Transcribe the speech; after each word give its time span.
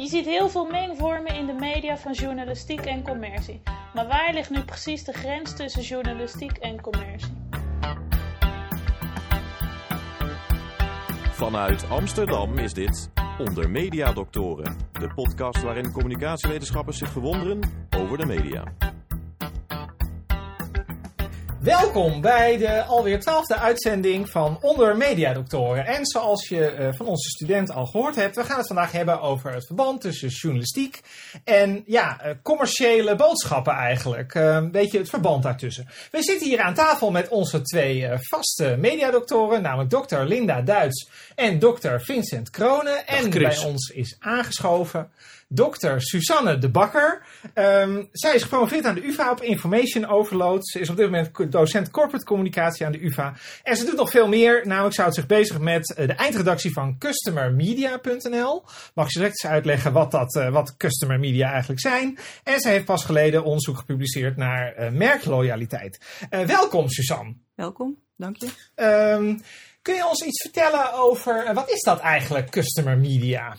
Je 0.00 0.06
ziet 0.06 0.24
heel 0.24 0.48
veel 0.48 0.66
mengvormen 0.66 1.34
in 1.34 1.46
de 1.46 1.52
media 1.52 1.96
van 1.96 2.12
journalistiek 2.12 2.80
en 2.80 3.02
commercie. 3.02 3.62
Maar 3.94 4.06
waar 4.06 4.34
ligt 4.34 4.50
nu 4.50 4.64
precies 4.64 5.04
de 5.04 5.12
grens 5.12 5.56
tussen 5.56 5.82
journalistiek 5.82 6.56
en 6.56 6.80
commercie? 6.80 7.32
Vanuit 11.30 11.88
Amsterdam 11.90 12.58
is 12.58 12.72
dit 12.72 13.10
Onder 13.38 13.70
Media 13.70 14.12
Doctoren, 14.12 14.76
de 14.92 15.14
podcast 15.14 15.62
waarin 15.62 15.92
communicatiewetenschappers 15.92 16.98
zich 16.98 17.10
verwonderen 17.10 17.60
over 17.96 18.18
de 18.18 18.26
media. 18.26 18.89
Welkom 21.62 22.20
bij 22.20 22.56
de 22.56 22.82
alweer 22.82 23.20
twaalfde 23.20 23.56
uitzending 23.56 24.30
van 24.30 24.58
Onder 24.60 24.96
Mediadoktoren. 24.96 25.86
En 25.86 26.06
zoals 26.06 26.48
je 26.48 26.76
uh, 26.78 26.88
van 26.92 27.06
onze 27.06 27.28
student 27.28 27.70
al 27.70 27.86
gehoord 27.86 28.16
hebt, 28.16 28.36
we 28.36 28.44
gaan 28.44 28.58
het 28.58 28.66
vandaag 28.66 28.92
hebben 28.92 29.20
over 29.20 29.52
het 29.52 29.66
verband 29.66 30.00
tussen 30.00 30.28
journalistiek 30.28 31.00
en 31.44 31.82
ja, 31.86 32.20
uh, 32.24 32.32
commerciële 32.42 33.16
boodschappen 33.16 33.72
eigenlijk. 33.72 34.34
Uh, 34.34 34.64
weet 34.72 34.92
je, 34.92 34.98
het 34.98 35.08
verband 35.08 35.42
daartussen. 35.42 35.88
We 36.10 36.22
zitten 36.22 36.48
hier 36.48 36.60
aan 36.60 36.74
tafel 36.74 37.10
met 37.10 37.28
onze 37.28 37.62
twee 37.62 38.08
vaste 38.20 38.76
mediadoktoren, 38.78 39.62
namelijk 39.62 39.90
dokter 39.90 40.26
Linda 40.26 40.62
Duits 40.62 41.08
en 41.34 41.58
dokter 41.58 42.00
Vincent 42.00 42.50
Kronen. 42.50 43.06
En 43.06 43.30
bij 43.30 43.64
ons 43.64 43.88
is 43.88 44.16
aangeschoven 44.18 45.10
dokter 45.52 46.02
Susanne 46.02 46.58
de 46.58 46.68
Bakker. 46.68 47.22
Um, 47.54 48.08
zij 48.12 48.34
is 48.34 48.42
gepromoveerd 48.42 48.84
aan 48.84 48.94
de 48.94 49.06
UvA 49.06 49.30
op 49.30 49.42
Information 49.42 50.06
Overload. 50.06 50.68
Ze 50.68 50.80
is 50.80 50.90
op 50.90 50.96
dit 50.96 51.04
moment 51.04 51.52
docent 51.52 51.90
corporate 51.90 52.24
communicatie 52.24 52.86
aan 52.86 52.92
de 52.92 53.04
UvA. 53.04 53.34
En 53.62 53.76
ze 53.76 53.84
doet 53.84 53.96
nog 53.96 54.10
veel 54.10 54.28
meer. 54.28 54.66
Namelijk 54.66 54.94
ze 54.94 55.00
houdt 55.00 55.16
zich 55.16 55.26
bezig 55.26 55.58
met 55.58 55.96
uh, 55.98 56.06
de 56.06 56.12
eindredactie 56.12 56.72
van 56.72 56.98
customermedia.nl. 56.98 58.64
Mag 58.94 59.12
je 59.12 59.18
direct 59.18 59.42
eens 59.42 59.52
uitleggen 59.52 59.92
wat, 59.92 60.10
dat, 60.10 60.34
uh, 60.34 60.52
wat 60.52 60.76
customer 60.76 61.18
media 61.18 61.50
eigenlijk 61.50 61.80
zijn. 61.80 62.18
En 62.44 62.60
ze 62.60 62.68
heeft 62.68 62.84
pas 62.84 63.04
geleden 63.04 63.44
onderzoek 63.44 63.78
gepubliceerd 63.78 64.36
naar 64.36 64.74
uh, 64.78 64.90
merkloyaliteit. 64.90 66.00
welkom 66.46 66.88
Susanne. 66.88 67.34
Welkom, 67.54 67.98
dank 68.16 68.36
je. 68.36 68.48
Um, 69.16 69.40
kun 69.82 69.94
je 69.94 70.06
ons 70.06 70.22
iets 70.22 70.42
vertellen 70.42 70.92
over 70.92 71.54
wat 71.54 71.70
is 71.70 71.80
dat 71.80 72.00
eigenlijk, 72.00 72.50
customer 72.50 72.98
media? 72.98 73.56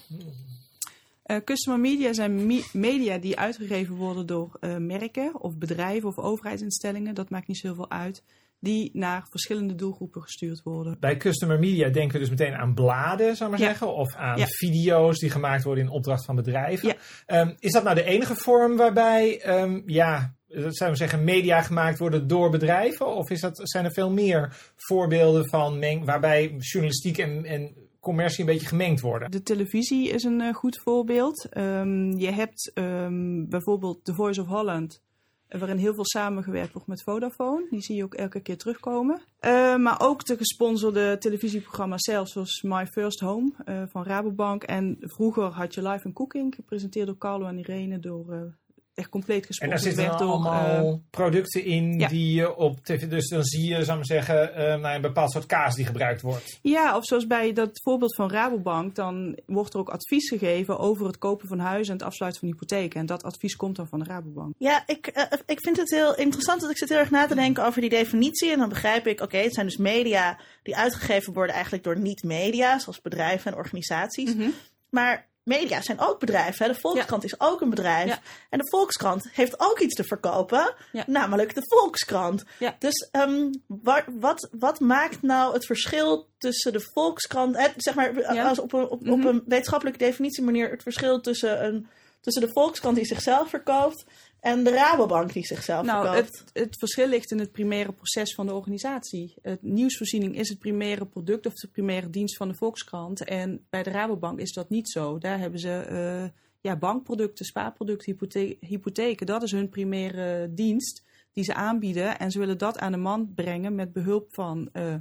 Uh, 1.32 1.38
customer 1.44 1.80
media 1.80 2.14
zijn 2.14 2.46
me 2.46 2.70
media 2.74 3.18
die 3.18 3.40
uitgegeven 3.40 3.96
worden 3.96 4.26
door 4.26 4.58
uh, 4.60 4.78
merken 4.78 5.42
of 5.42 5.58
bedrijven 5.58 6.10
of 6.10 6.18
overheidsinstellingen. 6.18 7.16
Dat 7.16 7.30
maakt 7.30 7.48
niet 7.48 7.58
zoveel 7.58 7.92
uit. 7.92 8.24
Die 8.60 8.90
naar 8.94 9.28
verschillende 9.30 9.76
doelgroepen 9.76 10.22
gestuurd 10.22 10.62
worden. 10.64 10.98
Bij 11.00 11.18
customer 11.18 11.60
media 11.60 11.90
denken 11.90 12.14
we 12.14 12.20
dus 12.20 12.30
meteen 12.30 12.54
aan 12.54 12.74
bladen, 12.74 13.36
zou 13.36 13.50
maar 13.50 13.60
ja. 13.60 13.66
zeggen. 13.66 13.94
Of 13.94 14.16
aan 14.16 14.38
ja. 14.38 14.46
video's 14.48 15.20
die 15.20 15.30
gemaakt 15.30 15.64
worden 15.64 15.84
in 15.84 15.90
opdracht 15.90 16.26
van 16.26 16.36
bedrijven. 16.36 16.96
Ja. 17.28 17.42
Um, 17.42 17.56
is 17.60 17.72
dat 17.72 17.84
nou 17.84 17.96
de 17.96 18.04
enige 18.04 18.36
vorm 18.36 18.78
waarbij, 18.78 19.50
um, 19.62 19.84
ja, 19.86 20.36
we 20.48 20.96
zeggen, 20.96 21.24
media 21.24 21.62
gemaakt 21.62 22.00
worden 22.00 22.28
door 22.28 22.50
bedrijven? 22.50 23.16
Of 23.16 23.30
is 23.30 23.42
dat, 23.42 23.60
zijn 23.64 23.86
er 23.86 23.94
veel 23.94 24.12
meer 24.12 24.74
voorbeelden 24.76 25.50
van 25.50 25.80
waarbij 26.06 26.56
journalistiek 26.58 27.18
en, 27.18 27.46
en 27.46 27.76
commercie 28.02 28.40
een 28.40 28.52
beetje 28.52 28.68
gemengd 28.68 29.02
worden. 29.02 29.32
De 29.32 29.44
televisie 29.44 30.10
is 30.10 30.24
een 30.24 30.40
uh, 30.40 30.54
goed 30.54 30.80
voorbeeld. 30.80 31.48
Um, 31.58 32.18
je 32.18 32.32
hebt 32.32 32.72
um, 32.74 33.50
bijvoorbeeld 33.50 34.06
The 34.06 34.14
Voice 34.14 34.42
of 34.42 34.48
Holland, 34.48 35.02
waarin 35.48 35.78
heel 35.78 35.94
veel 35.94 36.06
samengewerkt 36.06 36.74
wordt 36.74 36.88
met 36.88 37.04
Vodafone. 37.04 37.68
Die 37.70 37.82
zie 37.82 37.96
je 37.96 38.04
ook 38.04 38.14
elke 38.14 38.40
keer 38.40 38.58
terugkomen. 38.58 39.22
Uh, 39.42 39.76
maar 39.76 40.02
ook 40.02 40.26
de 40.26 40.38
gesponsorde 40.38 41.18
televisieprogramma's 41.18 42.04
zelf, 42.04 42.28
zoals 42.28 42.62
My 42.62 42.88
First 42.88 43.20
Home 43.20 43.52
van 43.90 44.04
Rabobank. 44.04 44.64
En 44.64 44.98
vroeger 45.00 45.44
had 45.44 45.74
je 45.74 45.82
Live 45.82 46.06
and 46.06 46.16
Cooking, 46.16 46.56
gepresenteerd 46.56 47.08
door 47.08 47.18
Carlo 47.18 47.46
en 47.46 47.58
Irene, 47.58 48.00
door 48.00 48.56
echt 48.94 49.10
compleet 49.10 49.46
gesponsord 49.46 49.86
En 49.86 49.94
daar 49.96 50.06
zitten 50.06 50.28
door, 50.28 50.36
allemaal 50.36 50.86
uh, 50.86 50.94
producten 51.10 51.64
in 51.64 52.00
ja. 52.00 52.08
die 52.08 52.34
je 52.34 52.56
op 52.56 52.86
tv... 52.86 53.08
Dus 53.08 53.28
dan 53.28 53.44
zie 53.44 53.76
je, 53.76 53.84
zou 53.84 54.00
ik 54.00 54.06
zeggen, 54.06 54.52
uh, 54.58 54.76
naar 54.76 54.96
een 54.96 55.02
bepaald 55.02 55.32
soort 55.32 55.46
kaas 55.46 55.76
die 55.76 55.86
gebruikt 55.86 56.22
wordt. 56.22 56.60
Ja, 56.62 56.98
of 56.98 57.06
zoals 57.06 57.28
bij 57.28 57.54
dat 57.54 57.82
voorbeeld 57.84 58.16
van 58.16 58.32
Rabobank... 58.32 58.96
dan 58.96 59.40
wordt 59.46 59.74
er 59.74 59.80
ook 59.80 59.90
advies 59.90 60.30
gegeven 60.30 60.80
over 60.80 61.06
het 61.06 61.18
kopen 61.18 61.48
van 61.48 61.60
huizen... 61.60 61.94
en 61.94 62.00
het 62.00 62.08
afsluiten 62.08 62.42
van 62.42 62.50
hypotheken. 62.50 63.00
En 63.00 63.06
dat 63.06 63.24
advies 63.24 63.56
komt 63.56 63.76
dan 63.76 63.88
van 63.88 64.00
de 64.00 64.06
Rabobank. 64.06 64.54
Ja, 64.58 64.84
ik, 64.86 65.12
uh, 65.18 65.24
ik 65.46 65.60
vind 65.62 65.78
het 65.78 65.90
heel 65.90 66.16
interessant 66.16 66.62
dat 66.62 66.70
ik 66.70 66.78
zit 66.78 66.90
heel 66.90 66.98
erg 66.98 67.12
na 67.12 67.28
te 67.28 67.36
denken 67.36 67.66
over 67.66 67.82
die 67.82 67.90
definitie. 67.90 68.52
En 68.52 68.60
dan 68.60 68.70
begrijp 68.70 69.08
ik, 69.08 69.14
oké, 69.14 69.24
okay, 69.24 69.44
het 69.44 69.54
zijn 69.54 69.66
dus 69.66 69.78
media... 69.78 70.40
die 70.64 70.78
uitgegeven 70.78 71.34
worden 71.34 71.54
eigenlijk 71.54 71.84
door 71.84 72.00
niet-media... 72.00 72.80
zoals 72.80 73.02
bedrijven 73.02 73.52
en 73.52 73.58
organisaties. 73.58 74.34
Mm 74.34 74.42
-hmm. 74.42 74.54
Maar 74.90 75.30
media 75.44 75.82
zijn 75.82 76.00
ook 76.00 76.20
bedrijven. 76.20 76.66
Hè? 76.66 76.74
De 76.74 76.80
Volkskrant 76.80 77.22
ja. 77.22 77.28
is 77.28 77.40
ook 77.40 77.62
een 77.62 77.70
bedrijf. 77.70 78.08
Ja. 78.08 78.20
En 78.50 78.60
de 78.60 78.68
Volkskrant 78.70 79.30
heeft 79.32 79.60
ook 79.60 79.80
iets 79.80 79.96
te 79.96 80.04
verkopen, 80.04 80.74
ja. 80.92 81.04
namelijk 81.08 81.56
de 81.56 81.64
Volkskrant. 81.66 82.44
Dus 82.80 83.10
um, 83.12 83.64
wat, 83.68 84.04
wat, 84.20 84.50
wat 84.52 84.80
maakt 84.80 85.22
nou 85.22 85.54
het 85.54 85.66
verschil 85.66 86.28
tussen 86.38 86.74
de 86.74 86.90
Volkskrant, 86.94 87.58
hè, 87.58 87.68
zeg 87.76 87.96
maar, 87.96 88.26
als 88.26 88.60
op 88.60 88.74
een, 88.74 88.88
op, 88.88 89.02
mm 89.02 89.08
-hmm. 89.08 89.20
op 89.20 89.34
een 89.34 89.44
wetenschappelijke 89.46 90.00
definitie 90.00 90.44
manier, 90.44 90.70
het 90.70 90.84
verschil 90.84 91.22
tussen, 91.22 91.66
een, 91.66 91.88
tussen 92.22 92.42
de 92.42 92.52
Volkskrant 92.52 92.96
die 92.96 93.06
zichzelf 93.06 93.50
verkoopt 93.50 94.06
en 94.42 94.64
de 94.64 94.70
Rabobank 94.70 95.34
die 95.34 95.46
zichzelf 95.46 95.86
nou, 95.86 96.06
verkoopt? 96.06 96.40
Het, 96.40 96.50
het 96.54 96.78
verschil 96.78 97.08
ligt 97.08 97.32
in 97.32 97.40
het 97.40 97.52
primaire 97.52 97.92
proces 97.92 98.34
van 98.36 98.46
de 98.46 98.54
organisatie. 98.54 99.34
Het 99.42 99.62
nieuwsvoorziening 99.62 100.38
is 100.38 100.50
het 100.50 100.60
primaire 100.60 101.06
product 101.06 101.46
of 101.46 101.54
de 101.54 101.68
primaire 101.68 102.10
dienst 102.10 102.38
van 102.38 102.48
de 102.48 102.54
Volkskrant. 102.54 103.24
En 103.24 103.66
bij 103.70 103.84
de 103.84 103.90
Rabobank 103.90 104.40
is 104.40 104.54
dat 104.54 104.70
niet 104.70 104.90
zo. 104.90 105.18
Daar 105.18 105.40
hebben 105.40 105.60
ze 105.60 105.88
uh, 105.92 106.30
ja, 106.62 106.76
bankproducten, 106.76 107.46
spaarproducten, 107.46 108.12
hypothe 108.12 108.58
hypotheken. 108.60 109.26
Dat 109.26 109.44
is 109.44 109.52
hun 109.52 109.70
primaire 109.70 110.54
dienst 110.54 111.04
die 111.32 111.44
ze 111.44 111.54
aanbieden. 111.54 112.20
En 112.20 112.32
ze 112.32 112.40
willen 112.40 112.58
dat 112.58 112.80
aan 112.80 112.92
de 112.92 112.98
man 112.98 113.34
brengen 113.34 113.76
met 113.76 113.94
behulp 113.94 114.34
van 114.34 114.70
uh, 114.74 114.96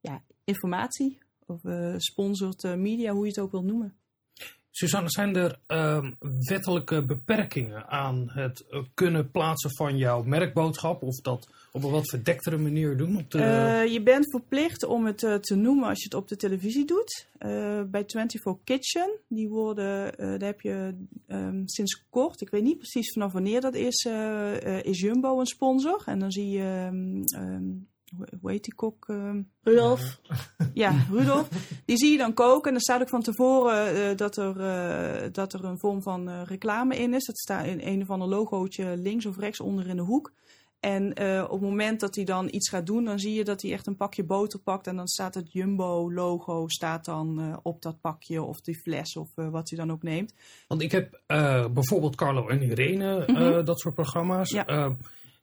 ja, 0.00 0.22
informatie 0.44 1.18
of 1.46 1.64
uh, 1.64 1.94
sponsored 1.96 2.76
media, 2.76 3.12
hoe 3.12 3.22
je 3.22 3.28
het 3.28 3.38
ook 3.38 3.50
wil 3.50 3.64
noemen. 3.64 3.96
Susanne, 4.78 5.10
zijn 5.10 5.36
er 5.36 5.58
uh, 5.68 6.10
wettelijke 6.40 7.04
beperkingen 7.04 7.86
aan 7.86 8.30
het 8.30 8.64
kunnen 8.94 9.30
plaatsen 9.30 9.70
van 9.74 9.96
jouw 9.96 10.22
merkboodschap? 10.22 11.02
Of 11.02 11.20
dat 11.20 11.48
op 11.72 11.82
een 11.82 11.90
wat 11.90 12.08
verdektere 12.08 12.56
manier 12.56 12.96
doen? 12.96 13.16
Op 13.16 13.30
de... 13.30 13.38
uh, 13.38 13.92
je 13.92 14.02
bent 14.02 14.30
verplicht 14.30 14.84
om 14.84 15.06
het 15.06 15.22
uh, 15.22 15.34
te 15.34 15.54
noemen 15.54 15.88
als 15.88 15.98
je 15.98 16.04
het 16.04 16.14
op 16.14 16.28
de 16.28 16.36
televisie 16.36 16.84
doet. 16.84 17.26
Uh, 17.40 17.48
bij 17.82 18.04
24 18.06 18.56
Kitchen, 18.64 19.10
die 19.28 19.48
worden, 19.48 20.14
daar 20.16 20.48
heb 20.48 20.60
je 20.60 20.94
um, 21.28 21.62
sinds 21.64 22.04
kort, 22.10 22.40
ik 22.40 22.50
weet 22.50 22.62
niet 22.62 22.78
precies 22.78 23.12
vanaf 23.12 23.32
wanneer 23.32 23.60
dat 23.60 23.74
is, 23.74 24.08
is 24.82 25.00
Jumbo 25.00 25.40
een 25.40 25.46
sponsor. 25.46 26.02
En 26.06 26.18
dan 26.18 26.32
zie 26.32 26.48
je... 26.48 26.88
Um, 27.32 27.88
hoe 28.40 28.50
heet 28.50 28.64
die 28.64 28.74
kok? 28.74 29.08
Uh... 29.08 29.30
Rudolf. 29.62 30.20
Ja, 30.74 31.06
Rudolf. 31.10 31.48
Die 31.84 31.96
zie 31.96 32.12
je 32.12 32.18
dan 32.18 32.34
koken. 32.34 32.66
En 32.66 32.72
dan 32.72 32.80
staat 32.80 33.00
ook 33.00 33.08
van 33.08 33.22
tevoren 33.22 33.96
uh, 33.96 34.16
dat, 34.16 34.36
er, 34.36 34.56
uh, 34.56 35.28
dat 35.32 35.52
er 35.52 35.64
een 35.64 35.78
vorm 35.78 36.02
van 36.02 36.28
uh, 36.28 36.42
reclame 36.44 36.96
in 36.96 37.14
is. 37.14 37.24
Dat 37.24 37.38
staat 37.38 37.66
in 37.66 37.80
een 37.82 38.02
of 38.02 38.10
ander 38.10 38.28
logootje 38.28 38.96
links 38.96 39.26
of 39.26 39.38
rechts 39.38 39.60
onder 39.60 39.88
in 39.88 39.96
de 39.96 40.02
hoek. 40.02 40.32
En 40.80 41.10
op 41.44 41.50
het 41.50 41.60
moment 41.60 42.00
dat 42.00 42.14
hij 42.14 42.24
dan 42.24 42.48
iets 42.50 42.68
gaat 42.68 42.86
doen, 42.86 43.04
dan 43.04 43.18
zie 43.18 43.34
je 43.34 43.44
dat 43.44 43.62
hij 43.62 43.72
echt 43.72 43.86
een 43.86 43.96
pakje 43.96 44.24
boter 44.24 44.58
pakt. 44.58 44.86
En 44.86 44.96
dan 44.96 45.08
staat 45.08 45.34
het 45.34 45.52
Jumbo-logo 45.52 46.68
staat 46.68 47.04
dan 47.04 47.60
op 47.62 47.82
dat 47.82 48.00
pakje 48.00 48.42
of 48.42 48.60
die 48.60 48.80
fles 48.82 49.16
of 49.16 49.28
wat 49.34 49.68
hij 49.68 49.78
dan 49.78 49.92
ook 49.92 50.02
neemt. 50.02 50.34
Want 50.68 50.82
ik 50.82 50.92
heb 50.92 51.20
bijvoorbeeld 51.72 52.16
Carlo 52.16 52.48
en 52.48 52.62
Irene, 52.62 53.24
mm 53.26 53.36
-hmm. 53.36 53.64
dat 53.64 53.80
soort 53.80 53.94
programma's. 53.94 54.50
Ja 54.50 54.96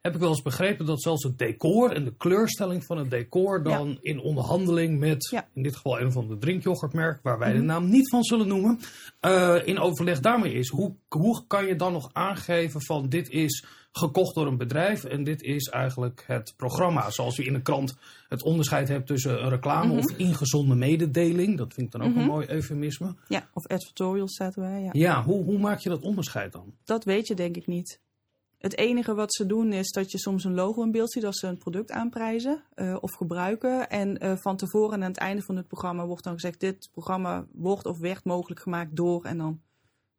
heb 0.06 0.14
ik 0.14 0.20
wel 0.20 0.30
eens 0.30 0.42
begrepen 0.42 0.86
dat 0.86 1.02
zelfs 1.02 1.24
het 1.24 1.38
decor 1.38 1.92
en 1.92 2.04
de 2.04 2.16
kleurstelling 2.18 2.86
van 2.86 2.98
het 2.98 3.10
decor 3.10 3.64
dan 3.64 3.88
ja. 3.88 3.98
in 4.02 4.20
onderhandeling 4.20 5.00
met, 5.00 5.30
ja. 5.32 5.48
in 5.54 5.64
dit 5.64 5.76
geval 5.76 6.00
een 6.00 6.12
van 6.12 6.28
de 6.28 6.38
drinkyoghurtmerk, 6.38 7.20
waar 7.24 7.40
wij 7.40 7.50
mm 7.50 7.58
-hmm. 7.58 7.68
de 7.68 7.74
naam 7.74 7.90
niet 7.90 8.10
van 8.10 8.24
zullen 8.24 8.48
noemen, 8.48 8.80
uh, 9.22 9.56
in 9.68 9.80
overleg 9.80 10.20
daarmee 10.20 10.54
is. 10.54 10.70
Hoe, 10.70 10.96
hoe 11.08 11.44
kan 11.48 11.66
je 11.66 11.76
dan 11.76 11.94
nog 11.94 12.10
aangeven 12.14 12.82
van 12.82 13.10
dit 13.10 13.30
is 13.30 13.66
gekocht 13.92 14.36
door 14.36 14.48
een 14.48 14.58
bedrijf 14.58 15.04
en 15.04 15.24
dit 15.24 15.42
is 15.42 15.68
eigenlijk 15.68 16.24
het 16.28 16.54
programma. 16.58 17.10
Zoals 17.10 17.36
je 17.36 17.44
in 17.44 17.54
een 17.54 17.62
krant 17.62 17.96
het 18.28 18.44
onderscheid 18.44 18.88
hebt 18.88 19.08
tussen 19.08 19.44
een 19.44 19.50
reclame 19.50 19.86
mm 19.86 19.90
-hmm. 19.90 20.00
of 20.00 20.18
ingezonde 20.18 20.76
mededeling. 20.76 21.58
Dat 21.58 21.74
vind 21.74 21.86
ik 21.86 21.92
dan 21.92 22.02
ook 22.02 22.08
mm 22.08 22.14
-hmm. 22.14 22.24
een 22.24 22.30
mooi 22.30 22.48
eufemisme. 22.48 23.16
Ja, 23.28 23.50
of 23.54 23.70
editorial 23.70 24.28
staat 24.28 24.56
erbij. 24.56 24.82
Ja, 24.82 24.90
ja 24.92 25.24
hoe, 25.24 25.44
hoe 25.44 25.60
maak 25.60 25.80
je 25.80 25.90
dat 25.90 26.02
onderscheid 26.02 26.52
dan? 26.52 26.74
Dat 26.84 27.04
weet 27.04 27.28
je 27.28 27.36
denk 27.36 27.56
ik 27.56 27.68
niet. 27.68 28.04
Het 28.66 28.78
enige 28.78 29.14
wat 29.14 29.34
ze 29.34 29.46
doen 29.46 29.74
is 29.74 29.92
dat 29.92 30.12
je 30.12 30.18
soms 30.18 30.44
een 30.44 30.54
logo 30.54 30.84
in 30.84 30.92
beeld 30.92 31.12
ziet 31.12 31.26
als 31.26 31.40
ze 31.40 31.48
een 31.48 31.58
product 31.58 31.92
aanprijzen 31.92 32.64
uh, 32.76 32.98
of 33.00 33.12
gebruiken. 33.12 33.90
En 33.90 34.24
uh, 34.24 34.34
van 34.36 34.58
tevoren 34.58 34.94
en 34.94 35.04
aan 35.04 35.10
het 35.12 35.20
einde 35.20 35.42
van 35.42 35.56
het 35.56 35.68
programma 35.68 36.06
wordt 36.06 36.24
dan 36.24 36.34
gezegd: 36.34 36.60
dit 36.60 36.90
programma 36.92 37.46
wordt 37.52 37.86
of 37.86 38.00
werd 38.00 38.24
mogelijk 38.24 38.62
gemaakt 38.62 38.96
door. 38.96 39.24
En 39.24 39.38
dan 39.38 39.62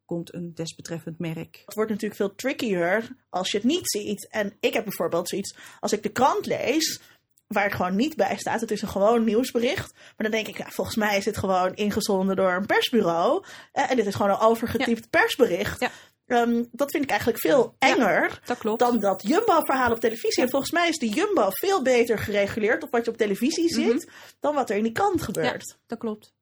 komt 0.05 0.33
een 0.33 0.53
desbetreffend 0.53 1.19
merk. 1.19 1.61
Het 1.65 1.75
wordt 1.75 1.89
natuurlijk 1.89 2.19
veel 2.19 2.35
trickier 2.35 3.15
als 3.29 3.51
je 3.51 3.57
het 3.57 3.65
niet 3.65 3.91
ziet. 3.91 4.27
En 4.29 4.53
ik 4.59 4.73
heb 4.73 4.83
bijvoorbeeld 4.83 5.29
zoiets: 5.29 5.55
als 5.79 5.93
ik 5.93 6.03
de 6.03 6.11
krant 6.11 6.45
lees, 6.45 7.01
waar 7.47 7.63
het 7.63 7.73
gewoon 7.73 7.95
niet 7.95 8.15
bij 8.15 8.37
staat. 8.37 8.61
Het 8.61 8.71
is 8.71 8.81
een 8.81 8.87
gewoon 8.87 9.23
nieuwsbericht. 9.23 9.93
Maar 9.93 10.13
dan 10.29 10.31
denk 10.31 10.47
ik, 10.47 10.57
ja, 10.57 10.69
volgens 10.69 10.95
mij 10.95 11.17
is 11.17 11.23
dit 11.23 11.37
gewoon 11.37 11.75
ingezonden 11.75 12.35
door 12.35 12.53
een 12.53 12.65
persbureau. 12.65 13.43
en 13.71 13.95
dit 13.95 14.05
is 14.05 14.15
gewoon 14.15 14.31
een 14.31 14.39
overgetypt 14.39 15.09
persbericht. 15.09 15.79
Ja. 15.79 15.91
Ehm, 16.27 16.63
dat 16.71 16.91
vind 16.91 17.03
ik 17.03 17.09
eigenlijk 17.09 17.39
veel 17.39 17.75
enger 17.77 18.39
dat 18.45 18.79
dan 18.79 18.99
dat 18.99 19.23
Jumbo-verhaal 19.27 19.91
op 19.91 19.99
televisie. 19.99 20.43
En 20.43 20.49
volgens 20.49 20.71
mij 20.71 20.89
is 20.89 20.97
die 20.97 21.13
Jumbo 21.13 21.47
veel 21.49 21.81
beter 21.81 22.19
gereguleerd 22.19 22.83
op 22.83 22.91
wat 22.91 23.05
je 23.05 23.11
op 23.11 23.17
televisie 23.17 23.73
ziet, 23.73 24.05
mhm. 24.05 24.13
dan 24.39 24.55
wat 24.55 24.69
er 24.69 24.77
in 24.77 24.83
die 24.83 24.91
kant 24.91 25.21
gebeurt. 25.21 25.67
Ja, 25.67 25.75
dat 25.87 25.97
klopt. 25.97 26.33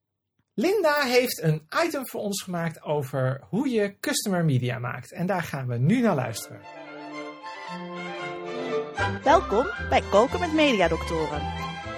Linda 0.53 1.01
heeft 1.01 1.41
een 1.41 1.67
item 1.85 2.07
voor 2.07 2.21
ons 2.21 2.43
gemaakt 2.43 2.83
over 2.83 3.41
hoe 3.49 3.69
je 3.69 3.99
customer 3.99 4.45
media 4.45 4.79
maakt. 4.79 5.11
En 5.11 5.25
daar 5.25 5.43
gaan 5.43 5.67
we 5.67 5.77
nu 5.77 6.01
naar 6.01 6.15
luisteren. 6.15 6.61
Welkom 9.23 9.67
bij 9.89 10.01
Koken 10.01 10.39
met 10.39 10.53
Mediadoktoren. 10.53 11.41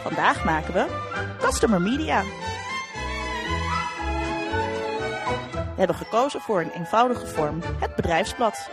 Vandaag 0.02 0.46
maken 0.46 0.74
we 0.74 1.36
customer 1.40 1.82
media. 1.82 2.24
We 5.78 5.84
hebben 5.84 6.06
gekozen 6.06 6.42
voor 6.42 6.62
een 6.62 6.72
eenvoudige 6.72 7.26
vorm, 7.26 7.62
het 7.80 7.96
bedrijfsblad. 7.96 8.70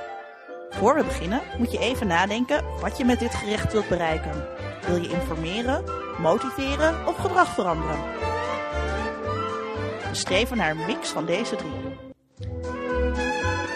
Voor 0.71 0.95
we 0.95 1.05
beginnen 1.05 1.43
moet 1.59 1.73
je 1.73 1.79
even 1.79 2.07
nadenken 2.07 2.65
wat 2.81 2.97
je 2.97 3.05
met 3.05 3.19
dit 3.19 3.35
gerecht 3.35 3.73
wilt 3.73 3.89
bereiken. 3.89 4.49
Wil 4.87 4.97
je 4.97 5.09
informeren, 5.09 5.85
motiveren 6.21 7.07
of 7.07 7.17
gedrag 7.17 7.55
veranderen? 7.55 7.99
We 10.11 10.15
streven 10.21 10.57
naar 10.57 10.71
een 10.71 10.87
mix 10.87 11.09
van 11.09 11.27
deze 11.27 11.57
drie. 11.57 11.99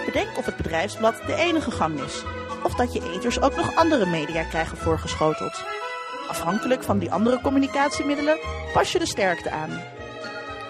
Bedenk 0.04 0.38
of 0.38 0.46
het 0.46 0.56
bedrijfsblad 0.56 1.14
de 1.26 1.34
enige 1.34 1.70
gang 1.70 2.00
is, 2.00 2.22
of 2.62 2.74
dat 2.74 2.92
je 2.92 3.12
eters 3.12 3.40
ook 3.40 3.56
nog 3.56 3.74
andere 3.74 4.06
media 4.06 4.42
krijgen 4.42 4.76
voorgeschoteld. 4.76 5.64
Afhankelijk 6.28 6.82
van 6.82 6.98
die 6.98 7.12
andere 7.12 7.40
communicatiemiddelen 7.40 8.38
pas 8.72 8.92
je 8.92 8.98
de 8.98 9.06
sterkte 9.06 9.50
aan. 9.50 9.97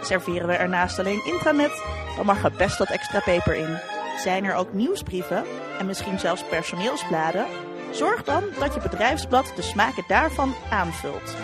Serveren 0.03 0.47
we 0.47 0.53
ernaast 0.53 0.99
alleen 0.99 1.25
intranet, 1.25 1.83
dan 2.17 2.27
mag 2.27 2.45
er 2.45 2.53
best 2.53 2.79
wat 2.79 2.91
extra 2.91 3.21
peper 3.21 3.55
in. 3.55 3.79
Zijn 4.19 4.45
er 4.45 4.55
ook 4.55 4.73
nieuwsbrieven 4.73 5.45
en 5.79 5.87
misschien 5.87 6.19
zelfs 6.19 6.45
personeelsbladen? 6.45 7.47
Zorg 7.91 8.25
dan 8.25 8.45
dat 8.59 8.75
je 8.75 8.81
bedrijfsblad 8.81 9.53
de 9.57 9.63
smaken 9.63 10.05
daarvan 10.09 10.55
aanvult. 10.71 11.37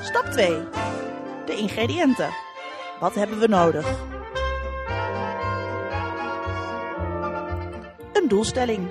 Stap 0.00 0.24
2. 0.24 0.58
De 1.46 1.56
ingrediënten. 1.56 2.30
Wat 3.00 3.14
hebben 3.14 3.38
we 3.38 3.46
nodig? 3.46 3.86
Een 8.12 8.28
doelstelling. 8.28 8.88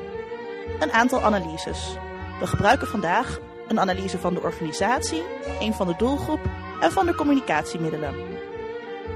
Een 0.80 0.92
aantal 0.92 1.22
analyses. 1.22 1.98
We 2.40 2.48
gebruiken 2.48 2.88
vandaag 2.88 3.40
een 3.68 3.80
analyse 3.80 4.20
van 4.20 4.34
de 4.34 4.42
organisatie, 4.42 5.24
een 5.60 5.74
van 5.74 5.88
de 5.88 5.94
doelgroep 5.98 6.40
en 6.80 6.92
van 6.92 7.06
de 7.06 7.16
communicatiemiddelen. 7.16 8.16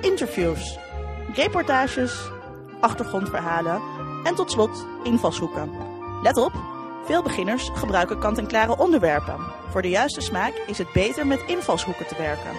Interviews, 0.02 0.78
reportages, 1.34 2.30
achtergrondverhalen 2.80 3.82
en 4.24 4.36
tot 4.36 4.52
slot 4.52 4.86
invalshoeken. 5.04 5.72
Let 6.24 6.38
op, 6.38 6.54
veel 7.06 7.24
beginners 7.24 7.70
gebruiken 7.74 8.20
kant-en-klare 8.20 8.78
onderwerpen. 8.78 9.38
Voor 9.70 9.82
de 9.82 9.90
juiste 9.90 10.22
smaak 10.22 10.54
is 10.68 10.78
het 10.78 10.92
beter 10.94 11.28
met 11.28 11.44
invalshoeken 11.48 12.08
te 12.08 12.16
werken. 12.18 12.52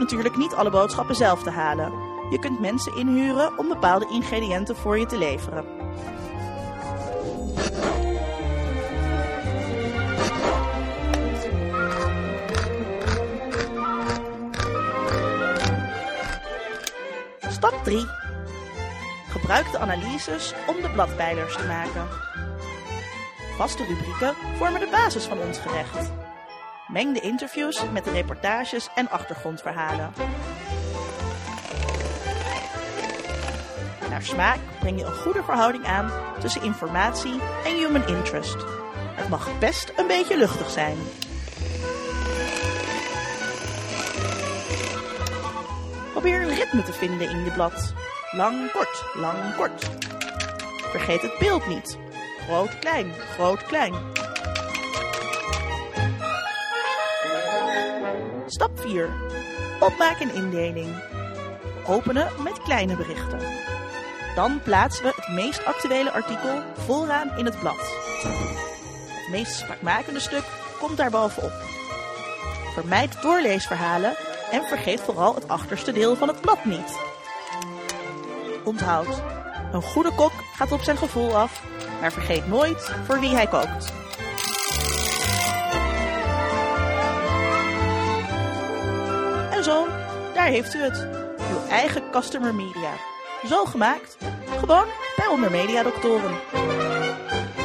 Natuurlijk 0.00 0.36
niet 0.36 0.54
alle 0.54 0.70
boodschappen 0.70 1.14
zelf 1.14 1.42
te 1.42 1.50
halen. 1.50 1.92
Je 2.30 2.38
kunt 2.38 2.60
mensen 2.60 2.96
inhuren 2.96 3.58
om 3.58 3.68
bepaalde 3.68 4.08
ingrediënten 4.10 4.76
voor 4.76 4.98
je 4.98 5.06
te 5.06 5.18
leveren. 5.18 5.64
Stap 17.48 17.84
3. 17.84 18.06
Gebruik 19.28 19.70
de 19.72 19.78
analyses 19.78 20.54
om 20.66 20.82
de 20.82 20.90
bladpijlers 20.92 21.56
te 21.56 21.66
maken. 21.66 22.08
Vaste 23.56 23.84
rubrieken 23.84 24.34
vormen 24.56 24.80
de 24.80 24.88
basis 24.90 25.24
van 25.24 25.38
ons 25.38 25.58
gerecht. 25.58 26.19
Meng 26.92 27.14
de 27.14 27.20
interviews 27.20 27.82
met 27.92 28.06
reportages 28.06 28.88
en 28.94 29.10
achtergrondverhalen. 29.10 30.12
Naar 34.10 34.22
smaak 34.22 34.58
breng 34.78 34.98
je 34.98 35.04
een 35.04 35.14
goede 35.14 35.42
verhouding 35.42 35.84
aan 35.84 36.10
tussen 36.40 36.62
informatie 36.62 37.40
en 37.64 37.74
human 37.76 38.06
interest. 38.08 38.56
Het 39.14 39.28
mag 39.28 39.58
best 39.58 39.92
een 39.96 40.06
beetje 40.06 40.36
luchtig 40.36 40.70
zijn. 40.70 40.96
Probeer 46.12 46.42
een 46.42 46.54
ritme 46.54 46.82
te 46.82 46.92
vinden 46.92 47.30
in 47.30 47.44
je 47.44 47.50
blad. 47.50 47.94
Lang, 48.30 48.70
kort, 48.70 49.04
lang, 49.14 49.56
kort. 49.56 49.90
Vergeet 50.90 51.22
het 51.22 51.38
beeld 51.38 51.66
niet. 51.66 51.98
Groot, 52.46 52.78
klein, 52.78 53.12
groot, 53.12 53.62
klein. 53.62 53.94
Stap 58.60 58.80
4. 58.80 59.10
Opmaak 59.80 60.20
en 60.20 60.34
indeling. 60.34 60.88
Openen 61.86 62.28
met 62.42 62.62
kleine 62.62 62.96
berichten. 62.96 63.38
Dan 64.34 64.60
plaatsen 64.62 65.04
we 65.04 65.12
het 65.16 65.28
meest 65.28 65.64
actuele 65.64 66.12
artikel 66.12 66.62
vooraan 66.74 67.38
in 67.38 67.44
het 67.44 67.58
blad. 67.58 67.80
Het 69.08 69.28
meest 69.30 69.52
spraakmakende 69.52 70.20
stuk 70.20 70.44
komt 70.78 70.96
daar 70.96 71.10
bovenop. 71.10 71.52
Vermijd 72.74 73.22
doorleesverhalen 73.22 74.16
en 74.50 74.64
vergeet 74.64 75.00
vooral 75.00 75.34
het 75.34 75.48
achterste 75.48 75.92
deel 75.92 76.16
van 76.16 76.28
het 76.28 76.40
blad 76.40 76.64
niet. 76.64 76.98
Onthoud, 78.64 79.22
een 79.72 79.82
goede 79.82 80.14
kok 80.14 80.32
gaat 80.56 80.72
op 80.72 80.80
zijn 80.80 80.96
gevoel 80.96 81.36
af, 81.36 81.62
maar 82.00 82.12
vergeet 82.12 82.46
nooit 82.46 82.94
voor 83.06 83.20
wie 83.20 83.34
hij 83.34 83.46
kookt. 83.46 83.99
Zo, 89.62 89.86
daar 90.34 90.46
heeft 90.46 90.74
u 90.74 90.78
het. 90.78 91.06
Uw 91.50 91.68
eigen 91.68 92.02
customer 92.10 92.54
media. 92.54 92.92
Zo 93.48 93.64
gemaakt. 93.64 94.16
Gewoon 94.58 94.86
bij 95.16 95.26
Onder 95.26 95.50
Media 95.50 95.82
Doktoren. 95.82 96.34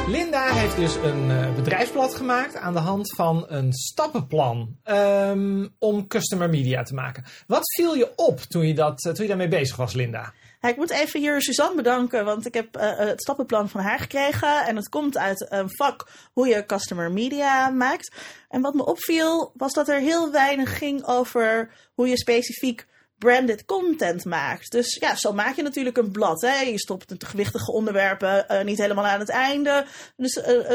Linda 0.08 0.52
heeft 0.52 0.76
dus 0.76 0.94
een 0.94 1.30
uh, 1.30 1.54
bedrijfsblad 1.54 2.14
gemaakt 2.14 2.56
aan 2.56 2.72
de 2.72 2.78
hand 2.78 3.14
van 3.14 3.44
een 3.48 3.72
stappenplan 3.72 4.76
um, 4.84 5.74
om 5.78 6.06
customer 6.06 6.50
media 6.50 6.82
te 6.82 6.94
maken. 6.94 7.24
Wat 7.46 7.74
viel 7.74 7.94
je 7.94 8.12
op 8.16 8.40
toen 8.40 8.66
je, 8.66 8.74
dat, 8.74 9.04
uh, 9.04 9.12
toen 9.12 9.22
je 9.22 9.28
daarmee 9.28 9.48
bezig 9.48 9.76
was, 9.76 9.92
Linda? 9.92 10.32
Ja, 10.66 10.72
ik 10.72 10.78
moet 10.78 10.90
even 10.90 11.20
hier 11.20 11.42
Suzanne 11.42 11.76
bedanken, 11.76 12.24
want 12.24 12.46
ik 12.46 12.54
heb 12.54 12.76
uh, 12.76 12.96
het 12.96 13.20
stappenplan 13.20 13.68
van 13.68 13.80
haar 13.80 13.98
gekregen. 13.98 14.66
En 14.66 14.76
het 14.76 14.88
komt 14.88 15.16
uit 15.16 15.46
een 15.48 15.70
vak 15.70 16.08
hoe 16.32 16.48
je 16.48 16.66
customer 16.66 17.12
media 17.12 17.68
maakt. 17.68 18.14
En 18.48 18.60
wat 18.60 18.74
me 18.74 18.86
opviel 18.86 19.52
was 19.56 19.72
dat 19.72 19.88
er 19.88 20.00
heel 20.00 20.30
weinig 20.30 20.78
ging 20.78 21.04
over 21.04 21.70
hoe 21.94 22.08
je 22.08 22.18
specifiek 22.18 22.86
branded 23.18 23.64
content 23.64 24.24
maakt. 24.24 24.70
Dus 24.70 24.96
ja, 25.00 25.14
zo 25.16 25.32
maak 25.32 25.56
je 25.56 25.62
natuurlijk 25.62 25.96
een 25.96 26.10
blad. 26.10 26.40
Hè? 26.40 26.60
Je 26.60 26.78
stopt 26.78 27.20
de 27.20 27.26
gewichtige 27.26 27.72
onderwerpen 27.72 28.46
uh, 28.48 28.62
niet 28.62 28.78
helemaal 28.78 29.06
aan 29.06 29.20
het 29.20 29.28
einde. 29.28 29.86
Dus 30.16 30.34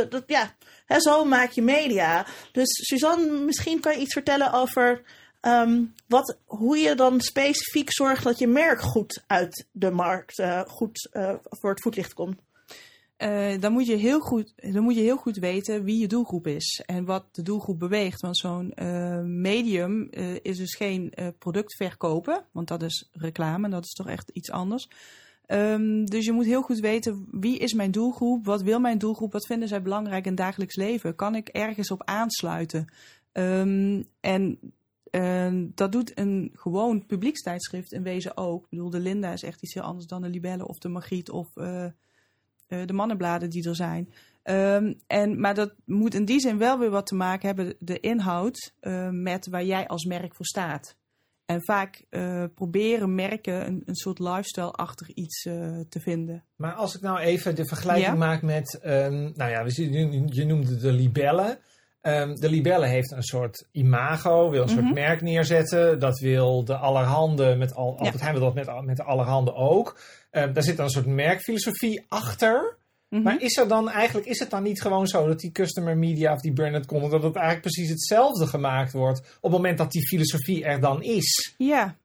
dat, 0.10 0.24
ja, 0.26 0.56
hè, 0.86 1.00
zo 1.00 1.26
maak 1.26 1.52
je 1.52 1.62
media. 1.62 2.26
Dus 2.52 2.70
Suzanne, 2.70 3.32
misschien 3.32 3.80
kan 3.80 3.94
je 3.94 4.00
iets 4.00 4.14
vertellen 4.14 4.54
over 4.54 5.02
um, 5.42 5.94
wat, 6.08 6.38
hoe 6.46 6.78
je 6.78 6.96
dan 6.96 7.22
specifiek 7.22 7.92
zorgt 7.92 8.24
dat 8.24 8.40
je 8.40 8.48
merk 8.48 8.82
goed 8.82 9.24
uit 9.28 9.68
de 9.72 9.92
markt 9.92 10.44
goed 10.68 11.10
voor 11.44 11.70
het 11.70 11.82
voetlicht 11.82 12.14
komt. 12.14 12.40
Uh, 13.18 13.60
dan, 13.60 13.72
moet 13.72 13.86
je 13.88 13.96
heel 13.96 14.20
goed, 14.20 14.54
dan 14.56 14.84
moet 14.84 14.96
je 14.96 15.02
heel 15.02 15.18
goed 15.18 15.38
weten 15.38 15.84
wie 15.84 16.00
je 16.00 16.08
doelgroep 16.08 16.48
is 16.48 16.84
en 16.86 17.06
wat 17.06 17.26
de 17.32 17.42
doelgroep 17.42 17.80
beweegt. 17.80 18.22
Want 18.22 18.38
zo'n 18.38 18.74
medium 19.42 20.10
is 20.42 20.58
dus 20.58 20.76
geen 20.76 21.14
product 21.38 21.76
verkopen, 21.76 22.46
want 22.52 22.68
dat 22.68 22.84
is 22.84 23.10
reclame, 23.12 23.70
dat 23.70 23.84
is 23.84 23.94
toch 23.94 24.08
echt 24.08 24.30
iets 24.30 24.52
anders. 24.52 24.90
Um, 25.48 26.06
dus 26.06 26.26
je 26.26 26.32
moet 26.32 26.46
heel 26.46 26.62
goed 26.62 26.80
weten 26.80 27.28
wie 27.32 27.58
is 27.58 27.74
mijn 27.74 27.92
doelgroep, 27.92 28.46
wat 28.46 28.62
wil 28.62 28.80
mijn 28.80 28.98
doelgroep, 28.98 29.32
wat 29.32 29.46
vinden 29.46 29.68
zij 29.68 29.82
belangrijk 29.82 30.24
in 30.24 30.32
het 30.32 30.40
dagelijks 30.40 30.76
leven. 30.76 31.16
Kan 31.16 31.36
ik 31.36 31.48
ergens 31.48 31.92
op 31.92 32.04
aansluiten? 32.04 32.88
Um, 33.34 34.08
en 34.20 34.60
dat 35.74 35.92
doet 35.92 36.18
een 36.18 36.52
gewoon 36.54 37.06
publiekstijdschrift 37.06 37.92
in 37.92 38.04
wezen 38.04 38.38
ook. 38.38 38.64
Ik 38.64 38.70
bedoel, 38.70 38.90
de 38.90 39.00
Linda 39.00 39.32
is 39.32 39.44
echt 39.44 39.64
iets 39.64 39.74
heel 39.74 39.84
anders 39.84 40.06
dan 40.06 40.22
de 40.22 40.30
Libelle 40.30 40.68
of 40.68 40.78
de 40.78 40.90
Margriet 40.90 41.30
of 41.30 41.56
uh, 41.56 41.86
de 42.68 42.94
mannenbladen 42.94 43.50
die 43.50 43.68
er 43.68 43.76
zijn. 43.76 44.14
Um, 44.44 44.96
en, 45.08 45.40
maar 45.40 45.56
dat 45.56 45.74
moet 45.86 46.14
in 46.14 46.26
die 46.26 46.40
zin 46.40 46.58
wel 46.58 46.80
weer 46.80 46.90
wat 46.90 47.06
te 47.06 47.16
maken 47.16 47.48
hebben, 47.48 47.76
de 47.80 48.00
inhoud, 48.00 48.74
uh, 48.82 49.10
met 49.10 49.48
waar 49.48 49.66
jij 49.66 49.88
als 49.88 50.06
merk 50.06 50.36
voor 50.36 50.46
staat. 50.46 50.96
En 51.46 51.64
vaak 51.64 52.06
uh, 52.10 52.44
proberen 52.56 53.16
merken 53.16 53.68
een, 53.68 53.82
een 53.86 53.96
soort 53.96 54.20
lifestyle-achtig 54.20 55.10
iets 55.10 55.46
uh, 55.46 55.80
te 55.90 56.00
vinden. 56.00 56.44
Maar 56.56 56.74
als 56.74 56.96
ik 56.96 57.02
nou 57.02 57.20
even 57.20 57.56
de 57.56 57.66
vergelijking 57.66 58.08
ja? 58.08 58.16
maak 58.16 58.42
met, 58.42 58.80
um, 58.86 59.32
nou 59.36 59.52
ja, 59.52 59.66
je, 59.66 60.24
je 60.26 60.46
noemde 60.46 60.78
de 60.78 60.92
libellen. 60.92 61.58
Um, 62.02 62.40
de 62.40 62.50
libelle 62.50 62.86
heeft 62.86 63.12
een 63.12 63.24
soort 63.24 63.68
imago, 63.72 64.50
wil 64.50 64.62
een 64.62 64.70
mm 64.70 64.76
-hmm. 64.76 64.86
soort 64.86 64.94
merk 64.94 65.22
neerzetten. 65.22 66.00
Dat 66.00 66.20
wil 66.20 66.64
de 66.66 66.76
allerhande 66.76 67.56
met 67.56 67.76
al, 67.76 67.98
Albert 67.98 68.14
ja. 68.14 68.20
Heijn 68.20 68.34
wil 68.34 68.54
dat 68.54 68.54
met, 68.54 68.86
met 68.86 68.98
de 68.98 69.04
allerhande 69.04 69.54
ook. 69.54 70.00
Um, 70.32 70.54
daar 70.54 70.64
zit 70.64 70.78
dan 70.78 70.86
een 70.86 70.92
soort 70.92 71.06
merkfilosofie 71.06 72.06
achter. 72.08 72.78
Mm 73.10 73.18
-hmm. 73.18 73.24
Maar 73.24 73.42
is 73.42 73.58
er 73.58 73.68
dan 73.68 73.90
eigenlijk, 73.90 74.28
is 74.28 74.40
het 74.40 74.50
dan 74.50 74.64
niet 74.64 74.82
gewoon 74.82 75.08
zo 75.08 75.28
dat 75.28 75.40
die 75.40 75.52
customer 75.52 75.98
media 75.98 76.34
of 76.34 76.42
die 76.42 76.54
branded 76.54 76.86
content, 76.86 77.12
dat 77.12 77.24
het 77.24 77.36
eigenlijk 77.36 77.66
precies 77.66 77.90
hetzelfde 77.90 78.48
gemaakt 78.48 78.92
wordt 78.92 79.20
op 79.20 79.42
het 79.42 79.52
moment 79.52 79.78
dat 79.78 79.92
die 79.92 80.08
filosofie 80.08 80.64
er 80.64 80.80
dan 80.80 81.04
is? 81.04 81.54
Ja. 81.58 81.96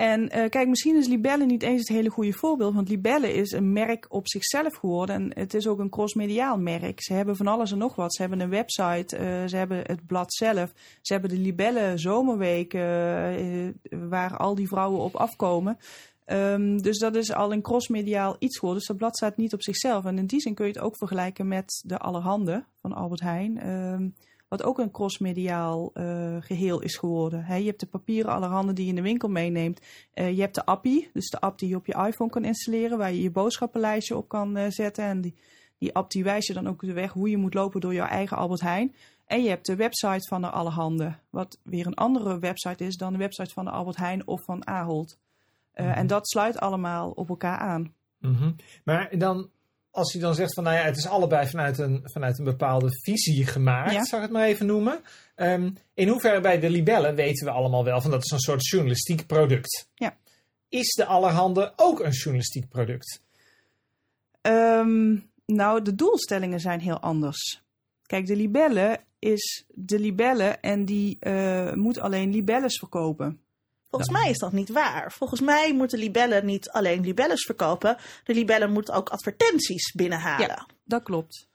En 0.00 0.22
uh, 0.22 0.48
kijk, 0.48 0.68
misschien 0.68 0.96
is 0.96 1.06
Libelle 1.06 1.44
niet 1.44 1.62
eens 1.62 1.78
het 1.78 1.88
hele 1.88 2.10
goede 2.10 2.32
voorbeeld. 2.32 2.74
Want 2.74 2.88
Libelle 2.88 3.32
is 3.32 3.52
een 3.52 3.72
merk 3.72 4.06
op 4.08 4.28
zichzelf 4.28 4.74
geworden. 4.74 5.14
En 5.14 5.30
het 5.34 5.54
is 5.54 5.66
ook 5.66 5.78
een 5.78 5.90
crossmediaal 5.90 6.58
merk. 6.58 7.02
Ze 7.02 7.12
hebben 7.12 7.36
van 7.36 7.46
alles 7.46 7.72
en 7.72 7.78
nog 7.78 7.94
wat. 7.94 8.14
Ze 8.14 8.20
hebben 8.20 8.40
een 8.40 8.48
website. 8.50 9.16
Uh, 9.16 9.46
ze 9.46 9.56
hebben 9.56 9.78
het 9.86 10.06
blad 10.06 10.34
zelf. 10.34 10.72
Ze 11.00 11.12
hebben 11.12 11.30
de 11.30 11.38
Libelle 11.38 11.92
zomerweek. 11.94 12.74
Uh, 12.74 12.80
waar 14.08 14.36
al 14.36 14.54
die 14.54 14.68
vrouwen 14.68 15.00
op 15.00 15.14
afkomen. 15.14 15.78
Um, 16.26 16.82
dus 16.82 16.98
dat 16.98 17.14
is 17.16 17.32
al 17.32 17.52
een 17.52 17.62
crossmediaal 17.62 18.36
iets 18.38 18.58
geworden. 18.58 18.78
Dus 18.78 18.88
dat 18.88 18.96
blad 18.96 19.16
staat 19.16 19.36
niet 19.36 19.52
op 19.52 19.62
zichzelf. 19.62 20.04
En 20.04 20.18
in 20.18 20.26
die 20.26 20.40
zin 20.40 20.54
kun 20.54 20.66
je 20.66 20.72
het 20.72 20.82
ook 20.82 20.96
vergelijken 20.96 21.48
met 21.48 21.82
de 21.86 21.98
Allerhande 21.98 22.64
van 22.80 22.92
Albert 22.92 23.20
Heijn. 23.20 23.68
Um, 23.68 24.14
wat 24.50 24.62
ook 24.62 24.78
een 24.78 24.90
crossmediaal 24.90 25.90
uh, 25.94 26.36
geheel 26.40 26.80
is 26.80 26.96
geworden. 26.96 27.44
He, 27.44 27.54
je 27.54 27.66
hebt 27.66 27.80
de 27.80 27.86
papieren 27.86 28.32
allerhande 28.32 28.72
die 28.72 28.84
je 28.84 28.90
in 28.90 28.96
de 28.96 29.02
winkel 29.02 29.28
meeneemt. 29.28 29.80
Uh, 30.14 30.30
je 30.30 30.40
hebt 30.40 30.54
de 30.54 30.64
appie, 30.64 31.10
dus 31.12 31.28
de 31.28 31.40
app 31.40 31.58
die 31.58 31.68
je 31.68 31.76
op 31.76 31.86
je 31.86 32.04
iPhone 32.06 32.30
kan 32.30 32.44
installeren, 32.44 32.98
waar 32.98 33.12
je 33.12 33.22
je 33.22 33.30
boodschappenlijstje 33.30 34.16
op 34.16 34.28
kan 34.28 34.56
uh, 34.56 34.64
zetten. 34.68 35.04
En 35.04 35.20
die, 35.20 35.34
die 35.78 35.94
app 35.94 36.10
die 36.10 36.24
wijst 36.24 36.48
je 36.48 36.54
dan 36.54 36.68
ook 36.68 36.80
de 36.80 36.92
weg 36.92 37.12
hoe 37.12 37.30
je 37.30 37.36
moet 37.36 37.54
lopen 37.54 37.80
door 37.80 37.94
jouw 37.94 38.06
eigen 38.06 38.36
Albert 38.36 38.60
Heijn. 38.60 38.94
En 39.26 39.42
je 39.42 39.48
hebt 39.48 39.66
de 39.66 39.76
website 39.76 40.28
van 40.28 40.40
de 40.40 40.50
Allerhande, 40.50 41.14
wat 41.30 41.58
weer 41.62 41.86
een 41.86 41.94
andere 41.94 42.38
website 42.38 42.84
is 42.84 42.96
dan 42.96 43.12
de 43.12 43.18
website 43.18 43.52
van 43.52 43.64
de 43.64 43.70
Albert 43.70 43.96
Heijn 43.96 44.26
of 44.26 44.44
van 44.44 44.66
Ahold. 44.66 45.18
Mm 45.74 45.84
-hmm. 45.84 45.94
En 45.94 46.06
dat 46.06 46.28
sluit 46.28 46.60
allemaal 46.60 47.10
op 47.10 47.28
elkaar 47.28 47.58
aan. 47.58 47.94
Mm 48.18 48.34
-hmm. 48.34 48.56
Maar 48.84 49.18
dan 49.18 49.50
als 49.90 50.12
hij 50.12 50.22
dan 50.22 50.34
zegt 50.34 50.54
van 50.54 50.64
nou 50.64 50.76
ja, 50.76 50.82
het 50.82 50.96
is 50.96 51.06
allebei 51.06 51.48
vanuit 51.48 51.78
een, 51.78 52.00
vanuit 52.02 52.38
een 52.38 52.44
bepaalde 52.44 52.88
visie 53.02 53.46
gemaakt, 53.46 53.92
ja. 53.92 54.04
zou 54.04 54.22
ik 54.22 54.28
het 54.28 54.36
maar 54.36 54.46
even 54.46 54.66
noemen. 54.66 55.00
Um, 55.36 55.76
in 55.94 56.08
hoeverre 56.08 56.40
bij 56.40 56.60
de 56.60 56.70
libellen 56.70 57.14
weten 57.14 57.46
we 57.46 57.52
allemaal 57.52 57.84
wel 57.84 58.00
van 58.00 58.10
dat 58.10 58.24
is 58.24 58.30
een 58.30 58.40
soort 58.40 58.66
journalistiek 58.66 59.26
product. 59.26 59.88
Ja. 59.94 60.16
Is 60.68 60.94
de 60.94 61.04
allerhande 61.04 61.72
ook 61.76 62.00
een 62.00 62.10
journalistiek 62.10 62.68
product? 62.68 63.22
Um, 64.42 65.30
nou, 65.46 65.82
de 65.82 65.94
doelstellingen 65.94 66.60
zijn 66.60 66.80
heel 66.80 67.00
anders. 67.00 67.62
Kijk, 68.06 68.26
de 68.26 68.36
libelle 68.36 69.00
is 69.18 69.64
de 69.68 69.98
libelle 69.98 70.44
en 70.48 70.84
die 70.84 71.16
uh, 71.20 71.72
moet 71.72 71.98
alleen 71.98 72.30
libelles 72.30 72.78
verkopen. 72.78 73.40
Volgens 73.90 74.10
mij 74.10 74.30
is 74.30 74.38
dat 74.38 74.52
niet 74.52 74.68
waar. 74.68 75.12
Volgens 75.12 75.40
mij 75.40 75.74
moeten 75.74 75.98
libellen 75.98 76.46
niet 76.46 76.70
alleen 76.70 77.02
libelles 77.02 77.44
verkopen. 77.44 77.96
De 78.24 78.34
libellen 78.34 78.72
moeten 78.72 78.94
ook 78.94 79.08
advertenties 79.08 79.92
binnenhalen. 79.92 80.46
Ja, 80.46 80.66
dat 80.84 81.02
klopt. 81.02 81.48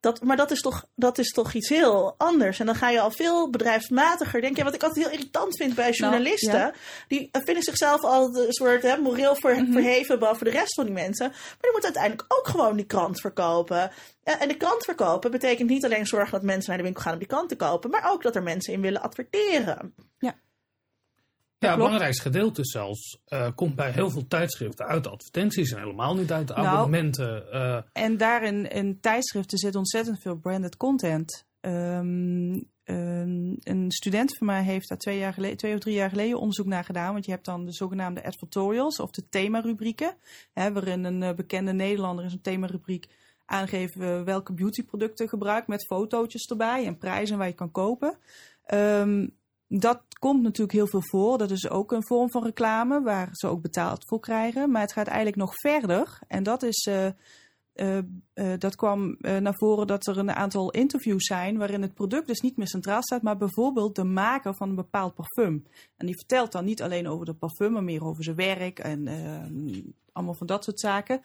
Dat, 0.00 0.22
maar 0.22 0.36
dat 0.36 0.50
is, 0.50 0.60
toch, 0.60 0.86
dat 0.94 1.18
is 1.18 1.30
toch 1.30 1.52
iets 1.52 1.68
heel 1.68 2.14
anders. 2.16 2.60
En 2.60 2.66
dan 2.66 2.74
ga 2.74 2.90
je 2.90 3.00
al 3.00 3.10
veel 3.10 3.50
bedrijfsmatiger 3.50 4.40
denken. 4.40 4.64
Wat 4.64 4.74
ik 4.74 4.82
altijd 4.82 5.04
heel 5.04 5.14
irritant 5.14 5.56
vind 5.56 5.74
bij 5.74 5.90
journalisten. 5.90 6.52
Nou, 6.52 6.72
ja. 6.72 6.74
Die 7.08 7.28
vinden 7.32 7.62
zichzelf 7.62 8.02
al 8.04 8.36
een 8.36 8.52
soort 8.52 8.82
hè, 8.82 8.96
moreel 8.96 9.34
ver, 9.34 9.54
mm 9.54 9.64
-hmm. 9.64 9.72
verheven 9.72 10.18
boven 10.18 10.44
de 10.44 10.50
rest 10.50 10.74
van 10.74 10.84
die 10.84 10.94
mensen. 10.94 11.28
Maar 11.28 11.58
die 11.60 11.72
moeten 11.72 11.94
uiteindelijk 11.94 12.34
ook 12.38 12.48
gewoon 12.48 12.76
die 12.76 12.86
krant 12.86 13.20
verkopen. 13.20 13.90
En 14.22 14.48
de 14.48 14.56
krant 14.56 14.84
verkopen 14.84 15.30
betekent 15.30 15.68
niet 15.68 15.84
alleen 15.84 16.06
zorgen 16.06 16.30
dat 16.30 16.42
mensen 16.42 16.68
naar 16.68 16.78
de 16.78 16.84
winkel 16.84 17.02
gaan 17.02 17.12
om 17.12 17.18
die 17.18 17.28
krant 17.28 17.48
te 17.48 17.56
kopen. 17.56 17.90
Maar 17.90 18.10
ook 18.10 18.22
dat 18.22 18.36
er 18.36 18.42
mensen 18.42 18.72
in 18.72 18.80
willen 18.80 19.02
adverteren. 19.02 19.94
Ja. 20.18 20.34
Ja, 21.58 21.68
het 21.68 21.76
belangrijkste 21.76 22.22
gedeelte 22.22 22.64
zelfs 22.64 23.18
uh, 23.28 23.48
komt 23.54 23.74
bij 23.74 23.90
heel 23.90 24.10
veel 24.10 24.26
tijdschriften 24.26 24.86
uit 24.86 25.04
de 25.04 25.10
advertenties 25.10 25.72
en 25.72 25.78
helemaal 25.78 26.14
niet 26.14 26.32
uit 26.32 26.48
de 26.48 26.54
nou, 26.54 26.66
abonnementen. 26.66 27.44
Uh. 27.52 27.80
En 27.92 28.16
daarin 28.16 28.70
in 28.70 29.00
tijdschriften 29.00 29.58
zit 29.58 29.74
ontzettend 29.74 30.22
veel 30.22 30.36
branded 30.36 30.76
content. 30.76 31.46
Um, 31.60 32.68
een, 32.84 33.58
een 33.62 33.90
student 33.90 34.36
van 34.36 34.46
mij 34.46 34.62
heeft 34.62 34.88
daar 34.88 34.98
twee, 34.98 35.18
jaar 35.18 35.32
geleden, 35.32 35.56
twee 35.56 35.74
of 35.74 35.80
drie 35.80 35.94
jaar 35.94 36.08
geleden 36.08 36.38
onderzoek 36.38 36.66
naar 36.66 36.84
gedaan. 36.84 37.12
Want 37.12 37.24
je 37.24 37.30
hebt 37.30 37.44
dan 37.44 37.64
de 37.64 37.72
zogenaamde 37.72 38.24
advertorials 38.24 39.00
of 39.00 39.10
de 39.10 39.28
themarubrieken. 39.28 40.16
Hè, 40.52 40.72
waarin 40.72 41.04
een 41.04 41.22
uh, 41.22 41.32
bekende 41.32 41.72
Nederlander 41.72 42.24
in 42.24 42.30
zijn 42.30 42.42
themarubriek 42.42 43.08
aangeven 43.44 44.24
welke 44.24 44.52
beautyproducten 44.52 45.28
gebruikt. 45.28 45.66
Met 45.66 45.86
fotootjes 45.86 46.46
erbij 46.46 46.86
en 46.86 46.98
prijzen 46.98 47.38
waar 47.38 47.46
je 47.46 47.52
kan 47.52 47.70
kopen. 47.70 48.18
Um, 48.74 49.36
dat 49.68 50.02
komt 50.18 50.42
natuurlijk 50.42 50.72
heel 50.72 50.88
veel 50.88 51.02
voor. 51.02 51.38
Dat 51.38 51.50
is 51.50 51.68
ook 51.68 51.92
een 51.92 52.06
vorm 52.06 52.30
van 52.30 52.44
reclame 52.44 53.02
waar 53.02 53.28
ze 53.32 53.46
ook 53.46 53.62
betaald 53.62 54.04
voor 54.06 54.20
krijgen. 54.20 54.70
Maar 54.70 54.82
het 54.82 54.92
gaat 54.92 55.06
eigenlijk 55.06 55.36
nog 55.36 55.52
verder. 55.54 56.18
En 56.26 56.42
dat, 56.42 56.62
is, 56.62 56.86
uh, 56.90 57.06
uh, 57.74 57.98
uh, 58.34 58.52
dat 58.58 58.76
kwam 58.76 59.16
naar 59.18 59.56
voren 59.56 59.86
dat 59.86 60.06
er 60.06 60.18
een 60.18 60.30
aantal 60.30 60.70
interviews 60.70 61.26
zijn 61.26 61.58
waarin 61.58 61.82
het 61.82 61.94
product 61.94 62.26
dus 62.26 62.40
niet 62.40 62.56
meer 62.56 62.68
centraal 62.68 63.02
staat, 63.02 63.22
maar 63.22 63.36
bijvoorbeeld 63.36 63.96
de 63.96 64.04
maker 64.04 64.54
van 64.54 64.68
een 64.68 64.74
bepaald 64.74 65.14
parfum. 65.14 65.66
En 65.96 66.06
die 66.06 66.16
vertelt 66.16 66.52
dan 66.52 66.64
niet 66.64 66.82
alleen 66.82 67.08
over 67.08 67.26
de 67.26 67.34
parfum, 67.34 67.72
maar 67.72 67.84
meer 67.84 68.04
over 68.04 68.24
zijn 68.24 68.36
werk 68.36 68.78
en 68.78 69.08
allemaal 70.12 70.34
van 70.34 70.46
dat 70.46 70.64
soort 70.64 70.80
zaken. 70.80 71.22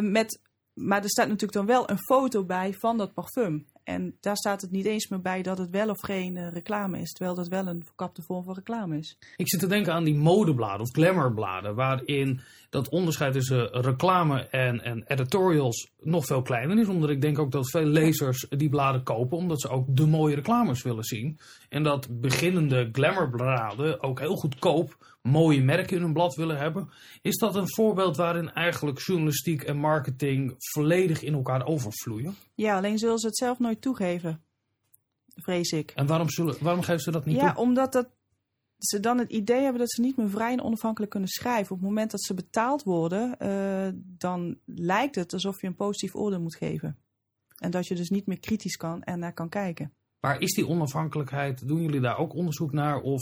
met, 0.00 0.40
maar 0.72 1.02
er 1.02 1.10
staat 1.10 1.28
natuurlijk 1.28 1.52
dan 1.52 1.66
wel 1.66 1.90
een 1.90 2.04
foto 2.06 2.44
bij 2.44 2.72
van 2.72 2.96
dat 2.96 3.14
parfum. 3.14 3.66
En 3.84 4.16
daar 4.20 4.36
staat 4.36 4.60
het 4.60 4.70
niet 4.70 4.86
eens 4.86 5.08
meer 5.08 5.20
bij 5.20 5.42
dat 5.42 5.58
het 5.58 5.70
wel 5.70 5.88
of 5.88 6.00
geen 6.00 6.36
uh, 6.36 6.48
reclame 6.50 7.00
is. 7.00 7.12
Terwijl 7.12 7.36
dat 7.36 7.48
wel 7.48 7.66
een 7.66 7.84
verkapte 7.84 8.22
vorm 8.22 8.44
van 8.44 8.54
reclame 8.54 8.98
is. 8.98 9.18
Ik 9.36 9.48
zit 9.48 9.60
te 9.60 9.66
denken 9.66 9.92
aan 9.92 10.04
die 10.04 10.14
modebladen 10.14 10.80
of 10.80 10.90
glamourbladen. 10.90 11.74
Waarin 11.74 12.40
dat 12.70 12.88
onderscheid 12.88 13.32
tussen 13.32 13.82
reclame 13.82 14.40
en, 14.40 14.80
en 14.80 15.04
editorials 15.06 15.90
nog 16.00 16.26
veel 16.26 16.42
kleiner 16.42 16.78
is. 16.78 16.88
Omdat 16.88 17.10
ik 17.10 17.20
denk 17.20 17.38
ook 17.38 17.52
dat 17.52 17.70
veel 17.70 17.84
lezers 17.84 18.46
die 18.48 18.68
bladen 18.68 19.02
kopen. 19.02 19.38
Omdat 19.38 19.60
ze 19.60 19.68
ook 19.68 19.96
de 19.96 20.06
mooie 20.06 20.34
reclames 20.34 20.82
willen 20.82 21.04
zien. 21.04 21.38
En 21.68 21.82
dat 21.82 22.20
beginnende 22.20 22.88
glamourbladen 22.92 24.02
ook 24.02 24.20
heel 24.20 24.36
goedkoop 24.36 25.13
mooie 25.28 25.62
merken 25.62 25.96
in 25.96 26.02
hun 26.02 26.12
blad 26.12 26.34
willen 26.34 26.58
hebben. 26.58 26.88
Is 27.22 27.36
dat 27.36 27.54
een 27.54 27.74
voorbeeld 27.74 28.16
waarin 28.16 28.52
eigenlijk 28.52 28.98
journalistiek 28.98 29.62
en 29.62 29.76
marketing 29.76 30.54
volledig 30.58 31.22
in 31.22 31.34
elkaar 31.34 31.66
overvloeien? 31.66 32.34
Ja, 32.54 32.76
alleen 32.76 32.98
zullen 32.98 33.18
ze 33.18 33.26
het 33.26 33.36
zelf 33.36 33.58
nooit 33.58 33.80
toegeven. 33.80 34.42
Vrees 35.34 35.70
ik. 35.70 35.90
En 35.90 36.06
waarom, 36.06 36.30
zullen, 36.30 36.56
waarom 36.60 36.82
geven 36.82 37.00
ze 37.00 37.10
dat 37.10 37.24
niet 37.24 37.36
ja, 37.36 37.52
toe? 37.52 37.62
omdat 37.62 37.92
dat, 37.92 38.08
ze 38.78 39.00
dan 39.00 39.18
het 39.18 39.30
idee 39.30 39.60
hebben 39.60 39.78
dat 39.78 39.90
ze 39.90 40.00
niet 40.00 40.16
meer 40.16 40.30
vrij 40.30 40.52
en 40.52 40.62
onafhankelijk 40.62 41.10
kunnen 41.10 41.28
schrijven. 41.28 41.72
Op 41.72 41.78
het 41.78 41.88
moment 41.88 42.10
dat 42.10 42.22
ze 42.22 42.34
betaald 42.34 42.82
worden, 42.82 43.36
uh, 43.42 43.88
dan 44.18 44.58
lijkt 44.64 45.14
het 45.14 45.32
alsof 45.32 45.60
je 45.60 45.66
een 45.66 45.74
positief 45.74 46.14
oordeel 46.14 46.40
moet 46.40 46.56
geven. 46.56 46.98
En 47.58 47.70
dat 47.70 47.86
je 47.86 47.94
dus 47.94 48.10
niet 48.10 48.26
meer 48.26 48.40
kritisch 48.40 48.76
kan 48.76 49.02
en 49.02 49.18
naar 49.18 49.34
kan 49.34 49.48
kijken. 49.48 49.92
Maar 50.20 50.40
is 50.40 50.54
die 50.54 50.68
onafhankelijkheid, 50.68 51.68
doen 51.68 51.82
jullie 51.82 52.00
daar 52.00 52.18
ook 52.18 52.34
onderzoek 52.34 52.72
naar? 52.72 53.00
Of 53.00 53.20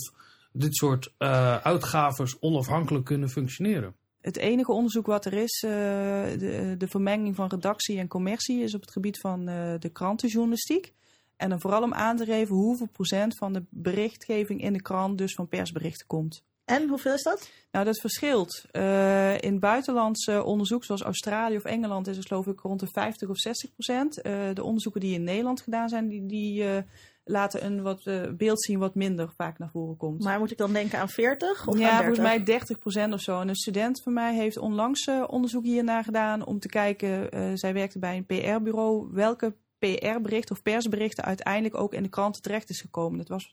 dit 0.53 0.77
soort 0.77 1.15
uh, 1.19 1.57
uitgaves 1.57 2.37
onafhankelijk 2.41 3.05
kunnen 3.05 3.29
functioneren? 3.29 3.95
Het 4.21 4.37
enige 4.37 4.73
onderzoek 4.73 5.07
wat 5.07 5.25
er 5.25 5.33
is, 5.33 5.63
uh, 5.67 5.71
de, 5.71 6.75
de, 6.79 6.89
vermenging 6.89 7.35
van 7.35 7.49
redactie 7.49 7.99
en 7.99 8.09
commercie, 8.09 8.63
is 8.63 8.75
op 8.75 8.81
het 8.81 8.93
gebied 8.93 9.19
van 9.19 9.49
uh, 9.49 9.75
de 9.79 9.89
krantenjournalistiek. 9.89 10.93
En 11.37 11.49
dan 11.49 11.61
vooral 11.61 11.83
om 11.83 11.95
aan 11.95 12.17
te 12.17 12.25
geven 12.25 12.55
hoeveel 12.55 12.89
procent 12.93 13.37
van 13.37 13.53
de 13.53 13.65
berichtgeving 13.71 14.63
in 14.63 14.73
de 14.73 14.83
krant 14.83 15.19
dus 15.19 15.35
van 15.35 15.49
persberichten 15.49 16.07
komt. 16.07 16.45
En 16.65 16.89
hoeveel 16.89 17.15
is 17.15 17.23
dat? 17.23 17.51
Nou, 17.71 17.85
dat 17.85 18.01
verschilt. 18.01 18.65
Uh, 18.73 19.41
in 19.41 19.59
buitenlandse 19.59 20.45
onderzoek, 20.45 20.85
zoals 20.85 21.03
Australië 21.03 21.57
of 21.57 21.65
Engeland, 21.65 22.07
is 22.07 22.17
het 22.17 22.27
geloof 22.27 22.47
ik 22.47 22.61
rond 22.61 22.81
de 22.81 22.87
50 22.87 23.29
of 23.29 23.39
60 23.39 23.73
procent. 23.73 24.19
Uh, 24.19 24.55
de 24.55 24.63
onderzoeken 24.63 25.01
die 25.01 25.15
in 25.15 25.25
Nederland 25.25 25.61
gedaan 25.61 25.89
zijn, 25.89 26.09
die, 26.09 26.27
die 26.27 26.63
uh, 26.63 26.77
laten 27.25 27.65
een 27.65 27.83
wat, 27.83 28.11
beeld 28.37 28.63
zien 28.63 28.79
wat 28.79 28.95
minder 28.95 29.33
vaak 29.37 29.59
naar 29.59 29.71
voren 29.71 29.97
komt. 29.97 30.23
Maar 30.23 30.39
moet 30.39 30.51
ik 30.51 30.59
dan 30.59 30.73
denken 30.73 30.99
aan 30.99 31.09
40 31.09 31.67
of 31.69 31.79
ja, 31.79 31.91
aan 31.91 31.97
30? 31.97 32.05
volgens 32.07 32.27
mij 32.27 32.45
30 32.45 32.79
procent 32.79 33.15
of 33.15 33.21
zo. 33.21 33.41
En 33.41 33.49
een 33.49 33.55
student 33.55 34.03
van 34.03 34.13
mij 34.13 34.35
heeft 34.35 34.59
onlangs 34.59 35.11
onderzoek 35.27 35.65
hiernaar 35.65 36.05
gedaan 36.05 36.47
om 36.47 36.59
te 36.59 36.69
kijken, 36.69 37.29
zij 37.59 37.73
werkte 37.73 37.99
bij 37.99 38.17
een 38.17 38.27
PR-bureau, 38.27 39.09
welke 39.13 39.55
PR-berichten 39.83 40.55
of 40.57 40.63
persberichten 40.63 41.25
uiteindelijk 41.25 41.75
ook 41.75 41.95
in 41.95 42.03
de 42.03 42.09
kranten 42.09 42.43
terecht 42.43 42.71
is 42.71 42.81
gekomen. 42.81 43.19
Dat 43.19 43.29
was 43.29 43.53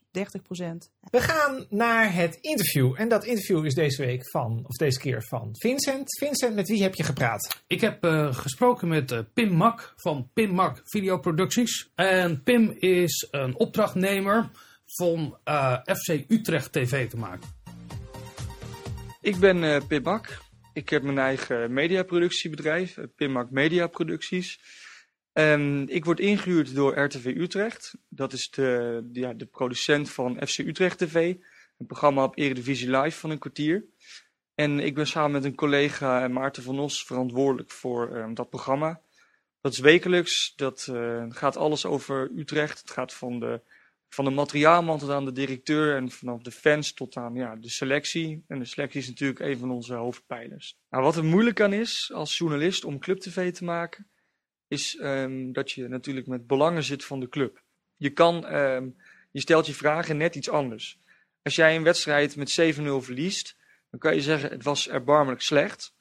We 1.10 1.20
gaan 1.20 1.66
naar 1.68 2.14
het 2.14 2.38
interview. 2.40 2.94
En 2.96 3.08
dat 3.08 3.24
interview 3.24 3.64
is 3.64 3.74
deze 3.74 4.04
week 4.04 4.30
van, 4.30 4.64
of 4.66 4.76
deze 4.76 4.98
keer 4.98 5.22
van 5.22 5.48
Vincent. 5.52 6.18
Vincent, 6.18 6.54
met 6.54 6.68
wie 6.68 6.82
heb 6.82 6.94
je 6.94 7.02
gepraat? 7.02 7.62
Ik 7.66 7.80
heb 7.80 8.04
uh, 8.04 8.34
gesproken 8.34 8.88
met 8.88 9.10
uh, 9.10 9.18
Pim 9.34 9.52
Mak 9.52 9.92
van 9.96 10.30
Pim 10.32 10.50
Mak 10.50 10.80
Videoproducties. 10.84 11.90
En 11.94 12.42
Pim 12.42 12.70
is 12.78 13.28
een 13.30 13.56
opdrachtnemer 13.56 14.50
van 14.86 15.38
uh, 15.44 15.78
FC 15.84 16.24
Utrecht 16.28 16.72
TV 16.72 17.08
te 17.08 17.16
maken. 17.16 17.48
Ik 19.20 19.36
ben 19.36 19.86
Pim 19.86 20.02
Mak. 20.02 20.38
Ik 20.72 20.88
heb 20.88 21.02
mijn 21.02 21.18
eigen 21.18 21.72
mediaproductiebedrijf, 21.72 22.96
Pimmak 23.16 23.50
Media 23.50 23.86
Producties. 23.86 24.60
Um, 25.40 25.88
ik 25.88 26.04
word 26.04 26.20
ingehuurd 26.20 26.74
door 26.74 26.98
RTV 26.98 27.24
Utrecht. 27.36 27.94
Dat 28.08 28.32
is 28.32 28.50
de, 28.50 29.08
ja, 29.12 29.32
de 29.32 29.46
producent 29.46 30.10
van 30.10 30.46
FC 30.46 30.58
Utrecht 30.58 30.98
TV. 30.98 31.34
Een 31.78 31.86
programma 31.86 32.24
op 32.24 32.38
Eredivisie 32.38 32.90
Live 32.90 33.18
van 33.18 33.30
een 33.30 33.38
kwartier. 33.38 33.84
En 34.54 34.80
ik 34.80 34.94
ben 34.94 35.06
samen 35.06 35.30
met 35.30 35.44
een 35.44 35.54
collega 35.54 36.28
Maarten 36.28 36.62
van 36.62 36.78
Os 36.78 37.04
verantwoordelijk 37.04 37.70
voor 37.70 38.16
um, 38.16 38.34
dat 38.34 38.50
programma. 38.50 39.00
Dat 39.60 39.72
is 39.72 39.78
wekelijks. 39.78 40.52
Dat 40.56 40.88
uh, 40.90 41.24
gaat 41.28 41.56
alles 41.56 41.86
over 41.86 42.30
Utrecht. 42.36 42.80
Het 42.80 42.90
gaat 42.90 43.14
van 43.14 43.40
de, 43.40 43.60
van 44.08 44.24
de 44.24 44.30
materiaalman 44.30 44.98
tot 44.98 45.10
aan 45.10 45.24
de 45.24 45.32
directeur. 45.32 45.96
En 45.96 46.10
vanaf 46.10 46.42
de 46.42 46.52
fans 46.52 46.92
tot 46.92 47.16
aan 47.16 47.34
ja, 47.34 47.56
de 47.56 47.70
selectie. 47.70 48.44
En 48.46 48.58
de 48.58 48.64
selectie 48.64 49.00
is 49.00 49.08
natuurlijk 49.08 49.40
een 49.40 49.58
van 49.58 49.70
onze 49.70 49.94
hoofdpijlers. 49.94 50.78
Nou, 50.90 51.04
wat 51.04 51.16
er 51.16 51.24
moeilijk 51.24 51.60
aan 51.60 51.72
is 51.72 52.10
als 52.14 52.38
journalist 52.38 52.84
om 52.84 52.98
Club 52.98 53.18
TV 53.18 53.52
te 53.52 53.64
maken 53.64 54.09
is 54.70 54.98
um, 55.00 55.52
dat 55.52 55.70
je 55.70 55.88
natuurlijk 55.88 56.26
met 56.26 56.46
belangen 56.46 56.82
zit 56.82 57.04
van 57.04 57.20
de 57.20 57.28
club. 57.28 57.62
Je, 57.96 58.10
kan, 58.10 58.54
um, 58.54 58.96
je 59.30 59.40
stelt 59.40 59.66
je 59.66 59.74
vragen 59.74 60.16
net 60.16 60.34
iets 60.34 60.48
anders. 60.48 61.00
Als 61.42 61.54
jij 61.54 61.76
een 61.76 61.82
wedstrijd 61.82 62.36
met 62.36 62.60
7-0 62.78 62.82
verliest, 62.82 63.56
dan 63.90 64.00
kan 64.00 64.14
je 64.14 64.20
zeggen 64.20 64.50
het 64.50 64.62
was 64.62 64.88
erbarmelijk 64.88 65.42
slecht. 65.42 65.94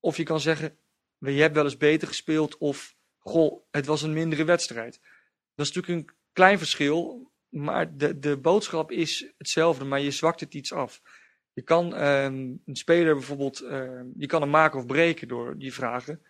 Of 0.00 0.16
je 0.16 0.22
kan 0.22 0.40
zeggen, 0.40 0.78
je 1.18 1.30
hebt 1.30 1.54
wel 1.54 1.64
eens 1.64 1.76
beter 1.76 2.08
gespeeld 2.08 2.58
of 2.58 2.96
goh, 3.18 3.62
het 3.70 3.86
was 3.86 4.02
een 4.02 4.12
mindere 4.12 4.44
wedstrijd. 4.44 5.00
Dat 5.54 5.66
is 5.66 5.72
natuurlijk 5.72 6.08
een 6.08 6.16
klein 6.32 6.58
verschil, 6.58 7.30
maar 7.48 7.96
de, 7.96 8.18
de 8.18 8.36
boodschap 8.36 8.90
is 8.90 9.32
hetzelfde, 9.38 9.84
maar 9.84 10.00
je 10.00 10.10
zwakt 10.10 10.40
het 10.40 10.54
iets 10.54 10.72
af. 10.72 11.02
Je 11.52 11.62
kan 11.62 12.02
um, 12.02 12.62
een 12.64 12.76
speler 12.76 13.14
bijvoorbeeld, 13.14 13.58
je 14.16 14.26
kan 14.26 14.40
hem 14.40 14.50
maken 14.50 14.78
of 14.78 14.86
breken 14.86 15.28
door 15.28 15.58
die 15.58 15.74
vragen. 15.74 16.22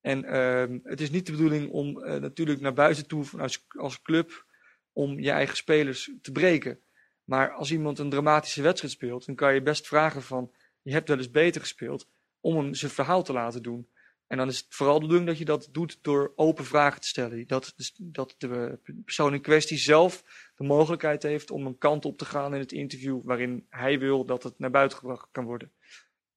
En 0.00 0.24
uh, 0.24 0.78
het 0.82 1.00
is 1.00 1.10
niet 1.10 1.26
de 1.26 1.32
bedoeling 1.32 1.70
om 1.70 2.04
uh, 2.04 2.14
natuurlijk 2.14 2.60
naar 2.60 2.72
buiten 2.72 3.06
toe 3.06 3.24
als, 3.38 3.66
als 3.68 4.02
club 4.02 4.44
om 4.92 5.20
je 5.20 5.30
eigen 5.30 5.56
spelers 5.56 6.10
te 6.22 6.32
breken. 6.32 6.80
Maar 7.24 7.52
als 7.52 7.72
iemand 7.72 7.98
een 7.98 8.10
dramatische 8.10 8.62
wedstrijd 8.62 8.92
speelt, 8.92 9.26
dan 9.26 9.34
kan 9.34 9.54
je 9.54 9.62
best 9.62 9.86
vragen 9.86 10.22
van 10.22 10.52
je 10.82 10.92
hebt 10.92 11.08
wel 11.08 11.16
eens 11.16 11.30
beter 11.30 11.60
gespeeld 11.60 12.08
om 12.40 12.56
hem 12.56 12.74
zijn 12.74 12.90
verhaal 12.90 13.22
te 13.22 13.32
laten 13.32 13.62
doen. 13.62 13.88
En 14.26 14.36
dan 14.36 14.48
is 14.48 14.58
het 14.58 14.66
vooral 14.68 14.94
de 14.94 15.00
bedoeling 15.00 15.28
dat 15.28 15.38
je 15.38 15.44
dat 15.44 15.68
doet 15.72 15.98
door 16.02 16.32
open 16.36 16.64
vragen 16.64 17.00
te 17.00 17.08
stellen. 17.08 17.46
Dat, 17.46 17.74
dat 17.98 18.34
de 18.38 18.78
persoon 19.04 19.34
in 19.34 19.40
kwestie 19.40 19.78
zelf 19.78 20.24
de 20.56 20.64
mogelijkheid 20.64 21.22
heeft 21.22 21.50
om 21.50 21.66
een 21.66 21.78
kant 21.78 22.04
op 22.04 22.18
te 22.18 22.24
gaan 22.24 22.54
in 22.54 22.60
het 22.60 22.72
interview 22.72 23.20
waarin 23.24 23.66
hij 23.68 23.98
wil 23.98 24.24
dat 24.24 24.42
het 24.42 24.58
naar 24.58 24.70
buiten 24.70 24.98
gebracht 24.98 25.28
kan 25.32 25.44
worden. 25.44 25.72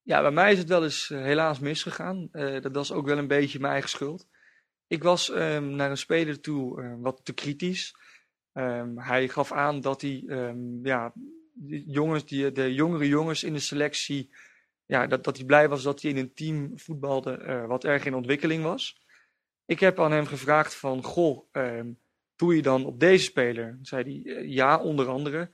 Ja, 0.05 0.21
bij 0.21 0.31
mij 0.31 0.51
is 0.51 0.57
het 0.57 0.67
wel 0.69 0.83
eens 0.83 1.09
uh, 1.09 1.21
helaas 1.21 1.59
misgegaan. 1.59 2.29
Uh, 2.31 2.61
dat 2.61 2.75
was 2.75 2.91
ook 2.91 3.05
wel 3.05 3.17
een 3.17 3.27
beetje 3.27 3.59
mijn 3.59 3.71
eigen 3.71 3.89
schuld. 3.89 4.27
Ik 4.87 5.03
was 5.03 5.29
um, 5.29 5.69
naar 5.75 5.89
een 5.89 5.97
speler 5.97 6.39
toe 6.39 6.81
uh, 6.81 6.93
wat 6.97 7.19
te 7.23 7.33
kritisch. 7.33 7.95
Um, 8.53 8.99
hij 8.99 9.27
gaf 9.27 9.51
aan 9.51 9.81
dat 9.81 10.01
hij, 10.01 10.23
ja, 10.83 11.13
de, 11.53 11.83
jongens, 11.85 12.25
die, 12.25 12.51
de 12.51 12.73
jongere 12.73 13.07
jongens 13.07 13.43
in 13.43 13.53
de 13.53 13.59
selectie, 13.59 14.29
ja, 14.85 15.07
dat, 15.07 15.23
dat 15.23 15.37
hij 15.37 15.45
blij 15.45 15.69
was 15.69 15.83
dat 15.83 16.01
hij 16.01 16.11
in 16.11 16.17
een 16.17 16.33
team 16.33 16.71
voetbalde 16.79 17.65
wat 17.67 17.83
erg 17.83 18.05
in 18.05 18.15
ontwikkeling 18.15 18.63
was. 18.63 19.01
Ik 19.65 19.79
heb 19.79 19.99
aan 19.99 20.11
hem 20.11 20.25
gevraagd 20.25 20.75
van, 20.75 21.03
goh, 21.03 21.47
doe 22.35 22.55
je 22.55 22.61
dan 22.61 22.85
op 22.85 22.99
deze 22.99 23.23
speler? 23.23 23.79
Zei 23.81 24.23
hij, 24.23 24.47
ja, 24.47 24.79
onder 24.79 25.07
andere. 25.07 25.51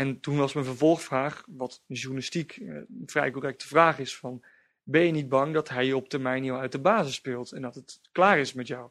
En 0.00 0.20
toen 0.20 0.36
was 0.36 0.52
mijn 0.52 0.66
vervolgvraag, 0.66 1.44
wat 1.46 1.82
journalistiek 1.86 2.56
eh, 2.56 2.66
een 2.68 3.02
vrij 3.06 3.30
correcte 3.30 3.66
vraag 3.66 3.98
is, 3.98 4.16
van 4.16 4.44
ben 4.82 5.02
je 5.02 5.12
niet 5.12 5.28
bang 5.28 5.54
dat 5.54 5.68
hij 5.68 5.86
je 5.86 5.96
op 5.96 6.08
termijn 6.08 6.42
heel 6.42 6.58
uit 6.58 6.72
de 6.72 6.80
basis 6.80 7.14
speelt 7.14 7.52
en 7.52 7.62
dat 7.62 7.74
het 7.74 8.00
klaar 8.12 8.38
is 8.38 8.52
met 8.52 8.66
jou? 8.66 8.90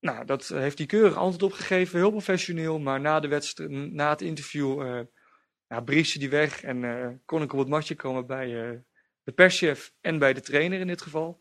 Nou, 0.00 0.24
dat 0.24 0.48
heeft 0.48 0.78
hij 0.78 0.86
keurig 0.86 1.16
antwoord 1.16 1.52
op 1.52 1.58
gegeven, 1.58 1.98
heel 1.98 2.10
professioneel, 2.10 2.78
maar 2.78 3.00
na, 3.00 3.20
de 3.20 3.28
wedstrijd, 3.28 3.70
na 3.70 4.10
het 4.10 4.20
interview 4.20 4.82
uh, 4.82 5.00
ja, 5.68 5.80
briefde 5.80 6.18
hij 6.18 6.30
weg 6.30 6.62
en 6.62 6.82
uh, 6.82 7.08
kon 7.24 7.42
ik 7.42 7.52
op 7.52 7.58
het 7.58 7.68
matje 7.68 7.94
komen 7.94 8.26
bij 8.26 8.46
de 9.22 9.32
perschef 9.32 9.92
en 10.00 10.18
bij 10.18 10.32
de 10.32 10.40
trainer 10.40 10.80
in 10.80 10.86
dit 10.86 11.02
geval. 11.02 11.40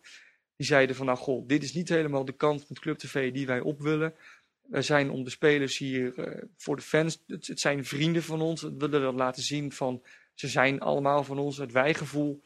Die 0.56 0.68
zeiden 0.68 0.96
van, 0.96 1.06
nou 1.06 1.18
goh, 1.18 1.48
dit 1.48 1.64
is 1.64 1.74
niet 1.74 1.90
helemaal 1.90 2.26
de 2.26 2.36
kant 2.36 2.70
met 2.70 2.80
Club 2.80 2.98
TV 2.98 3.32
die 3.32 3.48
wij 3.48 3.60
op 3.60 3.82
willen. 3.82 4.14
We 4.70 4.82
zijn 4.82 5.10
om 5.10 5.24
de 5.24 5.30
spelers 5.30 5.78
hier 5.78 6.18
uh, 6.18 6.44
voor 6.58 6.76
de 6.76 6.82
fans. 6.82 7.24
Het, 7.28 7.60
zijn 7.60 7.86
vrienden 7.86 8.24
van 8.24 8.42
ons. 8.42 8.62
We 8.62 8.78
willen 8.78 9.02
dat 9.02 9.14
laten 9.14 9.44
zien 9.44 9.72
van 9.72 10.04
ze 10.34 10.48
zijn 10.48 10.80
allemaal 10.80 11.24
van 11.24 11.40
ons, 11.40 11.58
het 11.58 11.72
wijgevoel. 11.72 12.42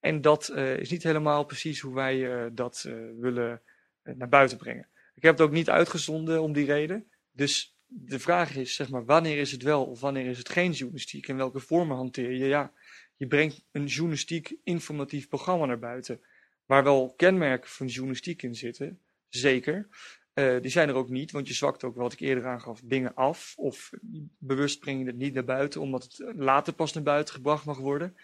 En 0.00 0.20
dat 0.20 0.50
uh, 0.54 0.76
is 0.76 0.90
niet 0.90 1.02
helemaal 1.02 1.44
precies 1.44 1.80
hoe 1.80 1.94
wij 1.94 2.50
dat 2.52 2.88
willen 3.20 3.60
naar 4.02 4.28
buiten 4.28 4.58
brengen. 4.58 4.88
Ik 5.14 5.22
heb 5.22 5.38
het 5.38 5.46
ook 5.46 5.52
niet 5.52 5.70
uitgezonden 5.70 6.42
om 6.42 6.52
die 6.52 6.66
reden. 6.66 7.06
Dus 7.32 7.76
de 7.86 8.18
vraag 8.18 8.56
is, 8.56 8.74
zeg 8.74 8.88
maar, 8.90 9.04
wanneer 9.04 9.38
is 9.38 9.52
het 9.52 9.62
wel 9.62 9.84
of 9.84 10.00
wanneer 10.00 10.26
is 10.26 10.38
het 10.38 10.48
geen 10.48 10.72
journalistiek? 10.72 11.28
En 11.28 11.36
welke 11.36 11.60
vormen 11.60 11.96
hanteer 11.96 12.30
je? 12.30 12.46
Ja, 12.46 12.72
je 13.16 13.26
brengt 13.26 13.64
een 13.72 13.86
journalistiek 13.86 14.56
informatief 14.64 15.28
programma 15.28 15.66
naar 15.66 15.78
buiten. 15.78 16.20
Waar 16.66 16.84
wel 16.84 17.14
kenmerken 17.16 17.70
van 17.70 17.86
journalistiek 17.86 18.42
in 18.42 18.54
zitten, 18.54 19.00
zeker. 19.28 19.88
Uh, 20.34 20.60
die 20.60 20.70
zijn 20.70 20.88
er 20.88 20.94
ook 20.94 21.08
niet, 21.08 21.30
want 21.30 21.48
je 21.48 21.54
zwakt 21.54 21.84
ook, 21.84 21.96
wat 21.96 22.12
ik 22.12 22.20
eerder 22.20 22.46
aangaf, 22.46 22.80
dingen 22.84 23.14
af. 23.14 23.54
Of 23.56 23.90
bewust 24.38 24.80
breng 24.80 25.00
je 25.00 25.06
het 25.06 25.16
niet 25.16 25.34
naar 25.34 25.44
buiten, 25.44 25.80
omdat 25.80 26.02
het 26.02 26.34
later 26.36 26.72
pas 26.72 26.92
naar 26.92 27.02
buiten 27.02 27.34
gebracht 27.34 27.64
mag 27.64 27.78
worden. 27.78 28.16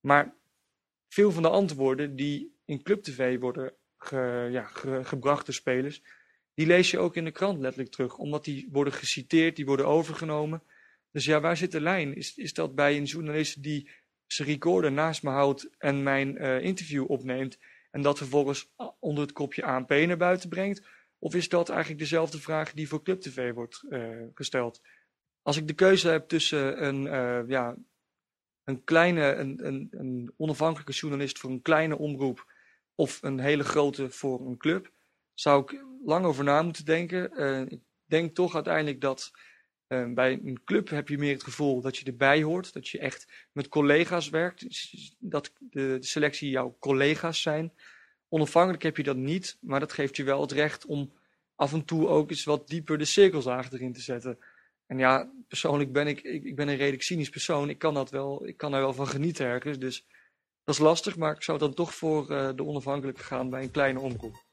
Maar 0.00 0.34
veel 1.08 1.30
van 1.30 1.42
de 1.42 1.48
antwoorden 1.48 2.16
die 2.16 2.58
in 2.64 2.82
Club 2.82 3.02
TV 3.02 3.38
worden 3.38 3.72
ja, 4.50 4.64
ge, 4.64 5.00
gebracht 5.04 5.46
door 5.46 5.54
spelers, 5.54 6.02
die 6.54 6.66
lees 6.66 6.90
je 6.90 6.98
ook 6.98 7.16
in 7.16 7.24
de 7.24 7.30
krant 7.30 7.60
letterlijk 7.60 7.92
terug. 7.92 8.16
Omdat 8.16 8.44
die 8.44 8.68
worden 8.72 8.92
geciteerd, 8.92 9.56
die 9.56 9.66
worden 9.66 9.86
overgenomen. 9.86 10.62
Dus 11.12 11.24
ja, 11.24 11.40
waar 11.40 11.56
zit 11.56 11.72
de 11.72 11.80
lijn? 11.80 12.16
Is, 12.16 12.36
is 12.36 12.54
dat 12.54 12.74
bij 12.74 12.96
een 12.96 13.04
journalist 13.04 13.62
die 13.62 13.90
zijn 14.26 14.48
recorder 14.48 14.92
naast 14.92 15.22
me 15.22 15.30
houdt 15.30 15.70
en 15.78 16.02
mijn 16.02 16.42
uh, 16.42 16.62
interview 16.62 17.10
opneemt 17.10 17.58
en 17.90 18.02
dat 18.02 18.18
vervolgens 18.18 18.72
onder 18.98 19.22
het 19.22 19.32
kopje 19.32 19.62
ANP 19.62 19.88
naar 19.90 20.16
buiten 20.16 20.48
brengt? 20.48 20.82
Of 21.22 21.34
is 21.34 21.48
dat 21.48 21.68
eigenlijk 21.68 22.00
dezelfde 22.00 22.40
vraag 22.40 22.72
die 22.72 22.88
voor 22.88 23.02
Club 23.02 23.20
TV 23.20 23.52
wordt 23.52 23.82
uh, 23.88 24.26
gesteld? 24.34 24.80
Als 25.42 25.56
ik 25.56 25.66
de 25.66 25.74
keuze 25.74 26.08
heb 26.08 26.28
tussen 26.28 26.84
een, 26.84 27.04
uh, 27.04 27.48
ja, 27.48 27.76
een 28.64 28.84
kleine, 28.84 29.34
een, 29.34 29.66
een, 29.66 29.88
een, 29.90 30.32
onafhankelijke 30.36 30.92
journalist 30.92 31.38
voor 31.38 31.50
een 31.50 31.62
kleine 31.62 31.98
omroep 31.98 32.52
of 32.94 33.22
een 33.22 33.40
hele 33.40 33.64
grote 33.64 34.10
voor 34.10 34.46
een 34.46 34.56
club, 34.56 34.92
zou 35.34 35.62
ik 35.62 35.84
lang 36.04 36.24
over 36.24 36.44
na 36.44 36.62
moeten 36.62 36.84
denken. 36.84 37.30
Uh, 37.34 37.60
ik 37.60 37.80
denk 38.06 38.34
toch 38.34 38.54
uiteindelijk 38.54 39.00
dat 39.00 39.30
bij 40.14 40.40
een 40.44 40.60
club 40.64 40.88
heb 40.88 41.08
je 41.08 41.18
meer 41.18 41.32
het 41.32 41.42
gevoel 41.42 41.80
dat 41.80 41.96
je 41.96 42.04
erbij 42.04 42.42
hoort, 42.42 42.72
dat 42.72 42.88
je 42.88 42.98
echt 42.98 43.48
met 43.52 43.68
collega's 43.68 44.28
werkt, 44.28 44.66
dat 45.18 45.52
de, 45.58 45.96
de 46.00 46.06
selectie 46.06 46.50
jouw 46.50 46.76
collega's 46.78 47.42
zijn. 47.42 47.72
Onafhankelijk 48.32 48.82
heb 48.82 48.96
je 48.96 49.02
dat 49.02 49.16
niet, 49.16 49.56
maar 49.60 49.80
dat 49.80 49.92
geeft 49.92 50.16
je 50.16 50.24
wel 50.24 50.40
het 50.40 50.52
recht 50.52 50.86
om 50.86 51.12
af 51.56 51.72
en 51.72 51.84
toe 51.84 52.08
ook 52.08 52.30
eens 52.30 52.44
wat 52.44 52.68
dieper 52.68 52.98
de 52.98 53.04
cirkelzaag 53.04 53.72
erin 53.72 53.92
te 53.92 54.00
zetten. 54.00 54.38
En 54.86 54.98
ja, 54.98 55.30
persoonlijk 55.48 55.92
ben 55.92 56.06
ik, 56.06 56.20
ik, 56.20 56.56
ben 56.56 56.68
een 56.68 56.76
redelijk 56.76 57.02
cynisch 57.02 57.28
persoon. 57.28 57.68
Ik 57.68 57.78
kan, 57.78 57.94
dat 57.94 58.10
wel, 58.10 58.46
ik 58.46 58.56
kan 58.56 58.70
daar 58.70 58.80
wel 58.80 58.94
van 58.94 59.06
genieten 59.06 59.46
ergens. 59.46 59.78
Dus 59.78 60.06
dat 60.64 60.74
is 60.74 60.80
lastig, 60.80 61.16
maar 61.16 61.34
ik 61.34 61.42
zou 61.42 61.58
dan 61.58 61.74
toch 61.74 61.94
voor 61.94 62.30
uh, 62.30 62.50
de 62.54 62.64
onafhankelijke 62.64 63.22
gaan 63.22 63.50
bij 63.50 63.62
een 63.62 63.70
kleine 63.70 64.00
omroep. 64.00 64.44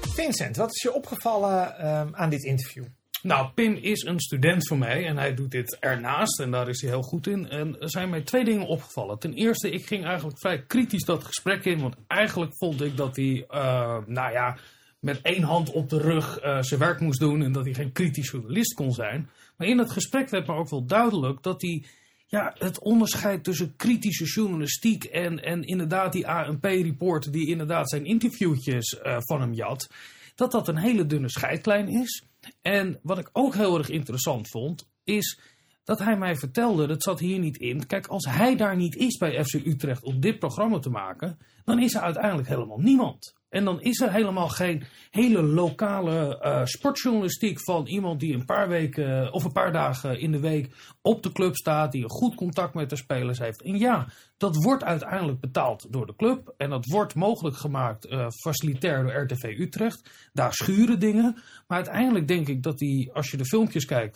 Vincent, 0.00 0.56
wat 0.56 0.74
is 0.74 0.82
je 0.82 0.92
opgevallen 0.92 1.86
um, 1.88 2.14
aan 2.14 2.30
dit 2.30 2.44
interview? 2.44 2.84
Nou, 3.22 3.50
Pim 3.54 3.74
is 3.74 4.02
een 4.02 4.20
student 4.20 4.68
van 4.68 4.78
mij 4.78 5.06
en 5.06 5.16
hij 5.16 5.34
doet 5.34 5.50
dit 5.50 5.76
ernaast 5.80 6.40
en 6.40 6.50
daar 6.50 6.68
is 6.68 6.80
hij 6.80 6.90
heel 6.90 7.02
goed 7.02 7.26
in. 7.26 7.48
En 7.48 7.80
er 7.80 7.90
zijn 7.90 8.10
mij 8.10 8.20
twee 8.20 8.44
dingen 8.44 8.66
opgevallen. 8.66 9.18
Ten 9.18 9.32
eerste, 9.32 9.70
ik 9.70 9.86
ging 9.86 10.04
eigenlijk 10.04 10.38
vrij 10.38 10.62
kritisch 10.62 11.04
dat 11.04 11.24
gesprek 11.24 11.64
in, 11.64 11.80
want 11.80 11.96
eigenlijk 12.06 12.52
vond 12.56 12.82
ik 12.82 12.96
dat 12.96 13.16
hij, 13.16 13.46
uh, 13.50 13.96
nou 14.06 14.32
ja, 14.32 14.58
met 15.00 15.20
één 15.22 15.42
hand 15.42 15.70
op 15.70 15.88
de 15.88 15.98
rug 15.98 16.44
uh, 16.44 16.62
zijn 16.62 16.80
werk 16.80 17.00
moest 17.00 17.20
doen 17.20 17.42
en 17.42 17.52
dat 17.52 17.64
hij 17.64 17.74
geen 17.74 17.92
kritisch 17.92 18.30
journalist 18.30 18.74
kon 18.74 18.92
zijn. 18.92 19.30
Maar 19.56 19.68
in 19.68 19.78
het 19.78 19.90
gesprek 19.90 20.28
werd 20.28 20.46
me 20.46 20.54
ook 20.54 20.70
wel 20.70 20.84
duidelijk 20.84 21.42
dat 21.42 21.62
hij 21.62 21.84
ja, 22.26 22.54
het 22.58 22.78
onderscheid 22.78 23.44
tussen 23.44 23.76
kritische 23.76 24.24
journalistiek 24.24 25.04
en, 25.04 25.42
en 25.42 25.62
inderdaad 25.62 26.12
die 26.12 26.28
ANP-reporter 26.28 27.32
die 27.32 27.48
inderdaad 27.48 27.90
zijn 27.90 28.04
interviewtjes 28.04 28.98
uh, 29.02 29.16
van 29.18 29.40
hem 29.40 29.52
jat, 29.52 29.90
dat 30.34 30.52
dat 30.52 30.68
een 30.68 30.76
hele 30.76 31.06
dunne 31.06 31.30
scheidlijn 31.30 31.88
is. 31.88 32.22
En 32.62 32.98
wat 33.02 33.18
ik 33.18 33.30
ook 33.32 33.54
heel 33.54 33.78
erg 33.78 33.88
interessant 33.88 34.48
vond, 34.48 34.88
is 35.04 35.40
dat 35.84 35.98
hij 35.98 36.16
mij 36.16 36.36
vertelde, 36.36 36.86
dat 36.86 37.02
zat 37.02 37.20
hier 37.20 37.38
niet 37.38 37.56
in. 37.56 37.86
Kijk, 37.86 38.06
als 38.06 38.24
hij 38.24 38.56
daar 38.56 38.76
niet 38.76 38.96
is 38.96 39.16
bij 39.16 39.44
FC 39.44 39.54
Utrecht 39.54 40.02
om 40.02 40.20
dit 40.20 40.38
programma 40.38 40.78
te 40.78 40.90
maken, 40.90 41.38
dan 41.64 41.78
is 41.78 41.94
er 41.94 42.00
uiteindelijk 42.00 42.48
helemaal 42.48 42.78
niemand. 42.78 43.34
En 43.52 43.64
dan 43.64 43.80
is 43.80 44.00
er 44.00 44.12
helemaal 44.12 44.48
geen 44.48 44.82
hele 45.10 45.42
lokale 45.42 46.40
uh, 46.42 46.64
sportjournalistiek 46.64 47.60
van 47.60 47.86
iemand 47.86 48.20
die 48.20 48.34
een 48.34 48.44
paar 48.44 48.68
weken 48.68 49.26
eh, 49.26 49.34
of 49.34 49.44
een 49.44 49.52
paar 49.52 49.72
dagen 49.72 50.20
in 50.20 50.32
de 50.32 50.40
week 50.40 50.74
op 51.02 51.22
de 51.22 51.32
club 51.32 51.56
staat, 51.56 51.92
die 51.92 52.02
een 52.02 52.10
goed 52.10 52.34
contact 52.34 52.74
met 52.74 52.90
de 52.90 52.96
spelers 52.96 53.38
heeft. 53.38 53.62
En 53.62 53.78
ja, 53.78 54.06
dat 54.36 54.56
wordt 54.56 54.84
uiteindelijk 54.84 55.40
betaald 55.40 55.86
door 55.90 56.06
de 56.06 56.16
club 56.16 56.54
en 56.56 56.70
dat 56.70 56.86
wordt 56.86 57.14
mogelijk 57.14 57.56
gemaakt 57.56 58.06
uh, 58.06 58.26
facilitair 58.30 59.02
door 59.02 59.22
RTV 59.22 59.58
Utrecht. 59.58 60.10
Daar 60.32 60.52
schuren 60.52 61.00
dingen, 61.00 61.34
maar 61.66 61.76
uiteindelijk 61.76 62.28
denk 62.28 62.48
ik 62.48 62.62
dat 62.62 62.78
die, 62.78 63.12
als 63.12 63.30
je 63.30 63.36
de 63.36 63.44
filmpjes 63.44 63.84
kijkt 63.84 64.14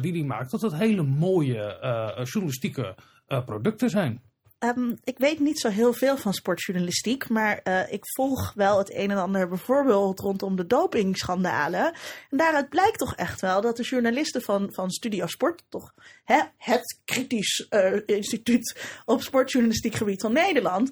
die 0.00 0.12
hij 0.12 0.24
maakt, 0.24 0.50
dat 0.50 0.60
dat 0.60 0.74
hele 0.74 1.02
mooie 1.02 1.78
journalistieke 2.24 2.94
producten 3.44 3.90
zijn. 3.90 4.29
Um, 4.64 4.98
ik 5.04 5.18
weet 5.18 5.38
niet 5.38 5.60
zo 5.60 5.68
heel 5.68 5.92
veel 5.92 6.16
van 6.16 6.32
sportjournalistiek, 6.32 7.28
maar 7.28 7.60
uh, 7.64 7.92
ik 7.92 8.02
volg 8.14 8.52
wel 8.54 8.78
het 8.78 8.94
een 8.94 9.10
en 9.10 9.16
ander 9.16 9.48
bijvoorbeeld 9.48 10.20
rondom 10.20 10.56
de 10.56 10.66
dopingschandalen. 10.66 11.94
En 12.30 12.36
daaruit 12.36 12.68
blijkt 12.68 12.98
toch 12.98 13.14
echt 13.14 13.40
wel 13.40 13.60
dat 13.60 13.76
de 13.76 13.82
journalisten 13.82 14.42
van, 14.42 14.72
van 14.72 14.90
Studio 14.90 15.26
Sport, 15.26 15.62
toch 15.68 15.94
hè, 16.24 16.40
het 16.56 17.00
kritisch 17.04 17.66
uh, 17.70 18.00
instituut 18.06 18.80
op 19.04 19.22
sportjournalistiek 19.22 19.94
gebied 19.94 20.20
van 20.20 20.32
Nederland, 20.32 20.90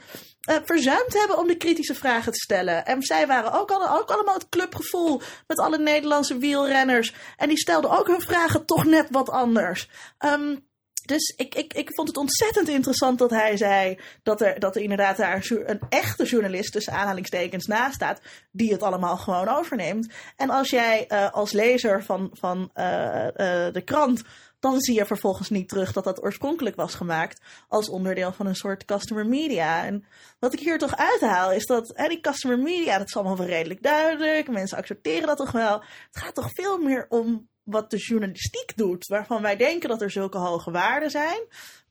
uh, 0.50 0.56
verzuimd 0.64 1.14
hebben 1.18 1.38
om 1.38 1.46
de 1.46 1.56
kritische 1.56 1.94
vragen 1.94 2.32
te 2.32 2.40
stellen. 2.40 2.86
En 2.86 3.02
zij 3.02 3.26
waren 3.26 3.52
ook, 3.52 3.70
ook 3.70 4.10
allemaal 4.10 4.34
het 4.34 4.48
clubgevoel 4.48 5.20
met 5.46 5.58
alle 5.58 5.78
Nederlandse 5.78 6.38
wielrenners. 6.38 7.14
En 7.36 7.48
die 7.48 7.58
stelden 7.58 7.90
ook 7.90 8.06
hun 8.06 8.20
vragen 8.20 8.66
toch 8.66 8.84
net 8.84 9.06
wat 9.10 9.30
anders. 9.30 9.88
Um, 10.18 10.66
dus 11.08 11.34
ik, 11.36 11.54
ik, 11.54 11.72
ik 11.74 11.94
vond 11.94 12.08
het 12.08 12.16
ontzettend 12.16 12.68
interessant 12.68 13.18
dat 13.18 13.30
hij 13.30 13.56
zei 13.56 13.98
dat 14.22 14.40
er, 14.40 14.58
dat 14.58 14.76
er 14.76 14.82
inderdaad 14.82 15.16
daar 15.16 15.46
een 15.50 15.80
echte 15.88 16.24
journalist 16.24 16.72
tussen 16.72 16.92
aanhalingstekens 16.92 17.66
naast 17.66 17.94
staat, 17.94 18.20
die 18.50 18.72
het 18.72 18.82
allemaal 18.82 19.16
gewoon 19.16 19.48
overneemt. 19.48 20.12
En 20.36 20.50
als 20.50 20.70
jij 20.70 21.04
uh, 21.08 21.30
als 21.30 21.52
lezer 21.52 22.04
van, 22.04 22.30
van 22.32 22.70
uh, 22.74 22.84
uh, 22.84 23.72
de 23.72 23.82
krant, 23.84 24.22
dan 24.60 24.80
zie 24.80 24.94
je 24.94 25.06
vervolgens 25.06 25.50
niet 25.50 25.68
terug 25.68 25.92
dat 25.92 26.04
dat 26.04 26.22
oorspronkelijk 26.22 26.76
was 26.76 26.94
gemaakt 26.94 27.40
als 27.68 27.88
onderdeel 27.88 28.32
van 28.32 28.46
een 28.46 28.56
soort 28.56 28.84
customer 28.84 29.26
media. 29.26 29.84
En 29.84 30.04
wat 30.38 30.52
ik 30.52 30.60
hier 30.60 30.78
toch 30.78 30.96
uithaal 30.96 31.52
is 31.52 31.66
dat 31.66 31.94
die 32.08 32.20
customer 32.20 32.58
media, 32.58 32.98
dat 32.98 33.08
is 33.08 33.16
allemaal 33.16 33.36
wel 33.36 33.46
redelijk 33.46 33.82
duidelijk, 33.82 34.48
mensen 34.48 34.78
accepteren 34.78 35.26
dat 35.26 35.36
toch 35.36 35.52
wel. 35.52 35.82
Het 36.10 36.22
gaat 36.22 36.34
toch 36.34 36.50
veel 36.52 36.78
meer 36.78 37.06
om 37.08 37.48
wat 37.70 37.90
de 37.90 37.96
journalistiek 37.96 38.72
doet, 38.76 39.06
waarvan 39.06 39.42
wij 39.42 39.56
denken 39.56 39.88
dat 39.88 40.02
er 40.02 40.10
zulke 40.10 40.38
hoge 40.38 40.70
waarden 40.70 41.10
zijn, 41.10 41.40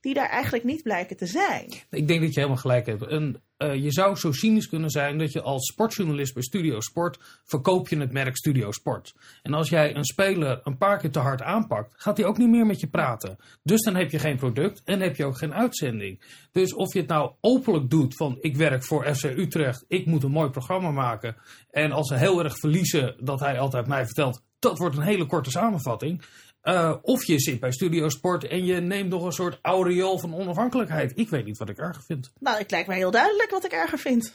die 0.01 0.13
daar 0.13 0.29
eigenlijk 0.29 0.63
niet 0.63 0.83
blijken 0.83 1.17
te 1.17 1.25
zijn. 1.25 1.65
Ik 1.89 2.07
denk 2.07 2.21
dat 2.21 2.33
je 2.33 2.39
helemaal 2.39 2.61
gelijk 2.61 2.85
hebt. 2.85 3.07
En, 3.07 3.41
uh, 3.57 3.75
je 3.75 3.91
zou 3.91 4.15
zo 4.15 4.31
cynisch 4.31 4.69
kunnen 4.69 4.89
zijn 4.89 5.17
dat 5.17 5.31
je 5.31 5.41
als 5.41 5.67
sportjournalist 5.71 6.33
bij 6.33 6.43
Studio 6.43 6.79
Sport 6.79 7.19
verkoop 7.43 7.87
je 7.87 7.99
het 7.99 8.11
merk 8.11 8.37
Studio 8.37 8.71
Sport. 8.71 9.15
En 9.41 9.53
als 9.53 9.69
jij 9.69 9.95
een 9.95 10.05
speler 10.05 10.59
een 10.63 10.77
paar 10.77 10.97
keer 10.97 11.11
te 11.11 11.19
hard 11.19 11.41
aanpakt, 11.41 11.93
gaat 11.97 12.17
hij 12.17 12.25
ook 12.25 12.37
niet 12.37 12.49
meer 12.49 12.65
met 12.65 12.79
je 12.79 12.87
praten. 12.87 13.37
Dus 13.63 13.81
dan 13.81 13.95
heb 13.95 14.11
je 14.11 14.19
geen 14.19 14.37
product 14.37 14.81
en 14.83 14.99
heb 14.99 15.15
je 15.15 15.25
ook 15.25 15.37
geen 15.37 15.53
uitzending. 15.53 16.21
Dus 16.51 16.73
of 16.73 16.93
je 16.93 16.99
het 16.99 17.09
nou 17.09 17.31
openlijk 17.41 17.89
doet 17.89 18.15
van 18.15 18.37
ik 18.39 18.57
werk 18.57 18.83
voor 18.83 19.15
FC 19.15 19.23
Utrecht, 19.23 19.85
ik 19.87 20.05
moet 20.05 20.23
een 20.23 20.31
mooi 20.31 20.49
programma 20.49 20.91
maken. 20.91 21.35
En 21.71 21.91
als 21.91 22.07
ze 22.07 22.15
heel 22.15 22.43
erg 22.43 22.57
verliezen, 22.57 23.15
dat 23.19 23.39
hij 23.39 23.59
altijd 23.59 23.87
mij 23.87 24.05
vertelt, 24.05 24.41
dat 24.59 24.77
wordt 24.77 24.97
een 24.97 25.03
hele 25.03 25.25
korte 25.25 25.51
samenvatting. 25.51 26.21
Uh, 26.63 26.95
of 27.01 27.25
je 27.25 27.39
zit 27.39 27.59
bij 27.59 27.71
Studio 27.71 28.09
Sport 28.09 28.47
en 28.47 28.65
je 28.65 28.81
neemt 28.81 29.09
nog 29.09 29.23
een 29.23 29.31
soort 29.31 29.59
aureool 29.61 30.19
van 30.19 30.35
onafhankelijkheid. 30.35 31.11
Ik 31.15 31.29
weet 31.29 31.45
niet 31.45 31.57
wat 31.57 31.69
ik 31.69 31.77
erger 31.77 32.03
vind. 32.03 32.31
Nou, 32.39 32.57
het 32.57 32.71
lijkt 32.71 32.87
mij 32.87 32.97
heel 32.97 33.11
duidelijk 33.11 33.49
wat 33.49 33.65
ik 33.65 33.71
erger 33.71 33.99
vind. 33.99 34.33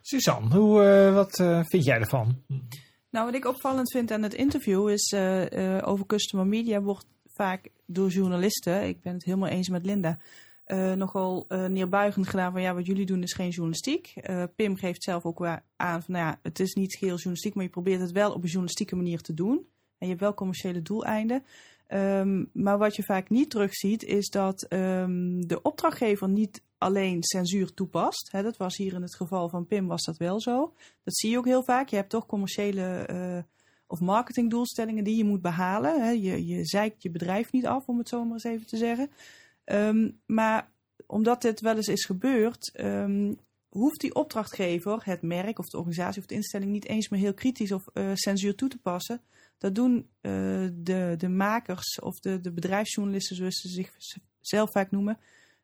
Suzanne, 0.00 0.54
hoe, 0.54 0.82
uh, 0.82 1.14
wat 1.14 1.38
uh, 1.38 1.60
vind 1.64 1.84
jij 1.84 1.98
ervan? 1.98 2.42
Nou, 3.10 3.26
wat 3.26 3.34
ik 3.34 3.44
opvallend 3.44 3.90
vind 3.90 4.10
aan 4.10 4.22
het 4.22 4.34
interview 4.34 4.88
is 4.88 5.14
over 5.82 6.06
customer 6.06 6.46
media 6.46 6.80
wordt 6.80 7.06
vaak 7.34 7.68
door 7.86 8.08
journalisten, 8.08 8.88
ik 8.88 9.00
ben 9.00 9.12
het 9.12 9.24
helemaal 9.24 9.48
eens 9.48 9.68
met 9.68 9.86
Linda, 9.86 10.18
nogal 10.96 11.46
neerbuigend 11.48 12.28
gedaan 12.28 12.52
van 12.52 12.62
ja, 12.62 12.74
wat 12.74 12.86
jullie 12.86 13.06
doen 13.06 13.22
is 13.22 13.32
geen 13.32 13.48
journalistiek. 13.48 14.14
Pim 14.56 14.76
geeft 14.76 15.02
zelf 15.02 15.24
ook 15.24 15.46
aan 15.76 16.02
van 16.02 16.14
nou 16.14 16.26
ja, 16.26 16.38
het 16.42 16.60
is 16.60 16.74
niet 16.74 16.96
geheel 16.96 17.14
journalistiek, 17.14 17.54
maar 17.54 17.64
je 17.64 17.70
probeert 17.70 18.00
het 18.00 18.12
wel 18.12 18.30
op 18.30 18.42
een 18.42 18.48
journalistieke 18.48 18.96
manier 18.96 19.20
te 19.20 19.34
doen. 19.34 19.56
En 19.98 20.08
je 20.08 20.08
hebt 20.08 20.20
wel 20.20 20.34
commerciële 20.34 20.82
doeleinden. 20.82 21.44
Um, 21.88 22.50
maar 22.52 22.78
wat 22.78 22.96
je 22.96 23.02
vaak 23.02 23.30
niet 23.30 23.50
terugziet, 23.50 24.02
is 24.02 24.28
dat 24.28 24.66
um, 24.68 25.46
de 25.46 25.62
opdrachtgever 25.62 26.28
niet 26.28 26.62
alleen 26.78 27.22
censuur 27.22 27.74
toepast. 27.74 28.32
Hè, 28.32 28.42
dat 28.42 28.56
was 28.56 28.76
hier 28.76 28.94
in 28.94 29.02
het 29.02 29.14
geval 29.14 29.48
van 29.48 29.66
Pim 29.66 29.86
was 29.86 30.04
dat 30.04 30.16
wel 30.16 30.40
zo. 30.40 30.74
Dat 31.02 31.16
zie 31.16 31.30
je 31.30 31.38
ook 31.38 31.44
heel 31.44 31.64
vaak. 31.64 31.88
Je 31.88 31.96
hebt 31.96 32.10
toch 32.10 32.26
commerciële 32.26 33.44
of 33.86 34.00
marketingdoelstellingen 34.00 35.04
die 35.04 35.16
je 35.16 35.24
moet 35.24 35.42
behalen. 35.42 36.20
Je, 36.20 36.46
je 36.46 36.64
zeikt 36.64 37.02
je 37.02 37.10
bedrijf 37.10 37.52
niet 37.52 37.66
af, 37.66 37.86
om 37.86 37.98
het 37.98 38.08
zo 38.08 38.24
maar 38.24 38.32
eens 38.32 38.44
even 38.44 38.66
te 38.66 38.76
zeggen. 38.76 39.10
Um, 39.64 40.20
maar 40.26 40.70
omdat 41.06 41.42
dit 41.42 41.60
wel 41.60 41.76
eens 41.76 41.88
is 41.88 42.04
gebeurd, 42.04 42.72
hoeft 43.68 44.00
die 44.00 44.14
opdrachtgever, 44.14 45.00
het 45.04 45.22
merk 45.22 45.58
of 45.58 45.68
de 45.68 45.76
organisatie 45.76 46.20
of 46.20 46.26
de 46.26 46.34
instelling 46.34 46.70
niet 46.70 46.86
eens 46.86 47.08
meer 47.08 47.20
heel 47.20 47.34
kritisch 47.34 47.72
of 47.72 47.84
uh, 47.94 48.10
censuur 48.14 48.54
toe 48.54 48.68
te 48.68 48.78
passen. 48.78 49.20
Dat 49.58 49.74
doen 49.74 49.94
uh, 49.94 50.32
de, 50.72 51.14
de 51.18 51.28
makers 51.28 52.00
of 52.00 52.18
de, 52.20 52.40
de 52.40 52.52
bedrijfsjournalisten, 52.52 53.36
zoals 53.36 53.60
ze 53.60 53.68
zichzelf 53.68 54.70
vaak 54.70 54.90
noemen, 54.90 55.18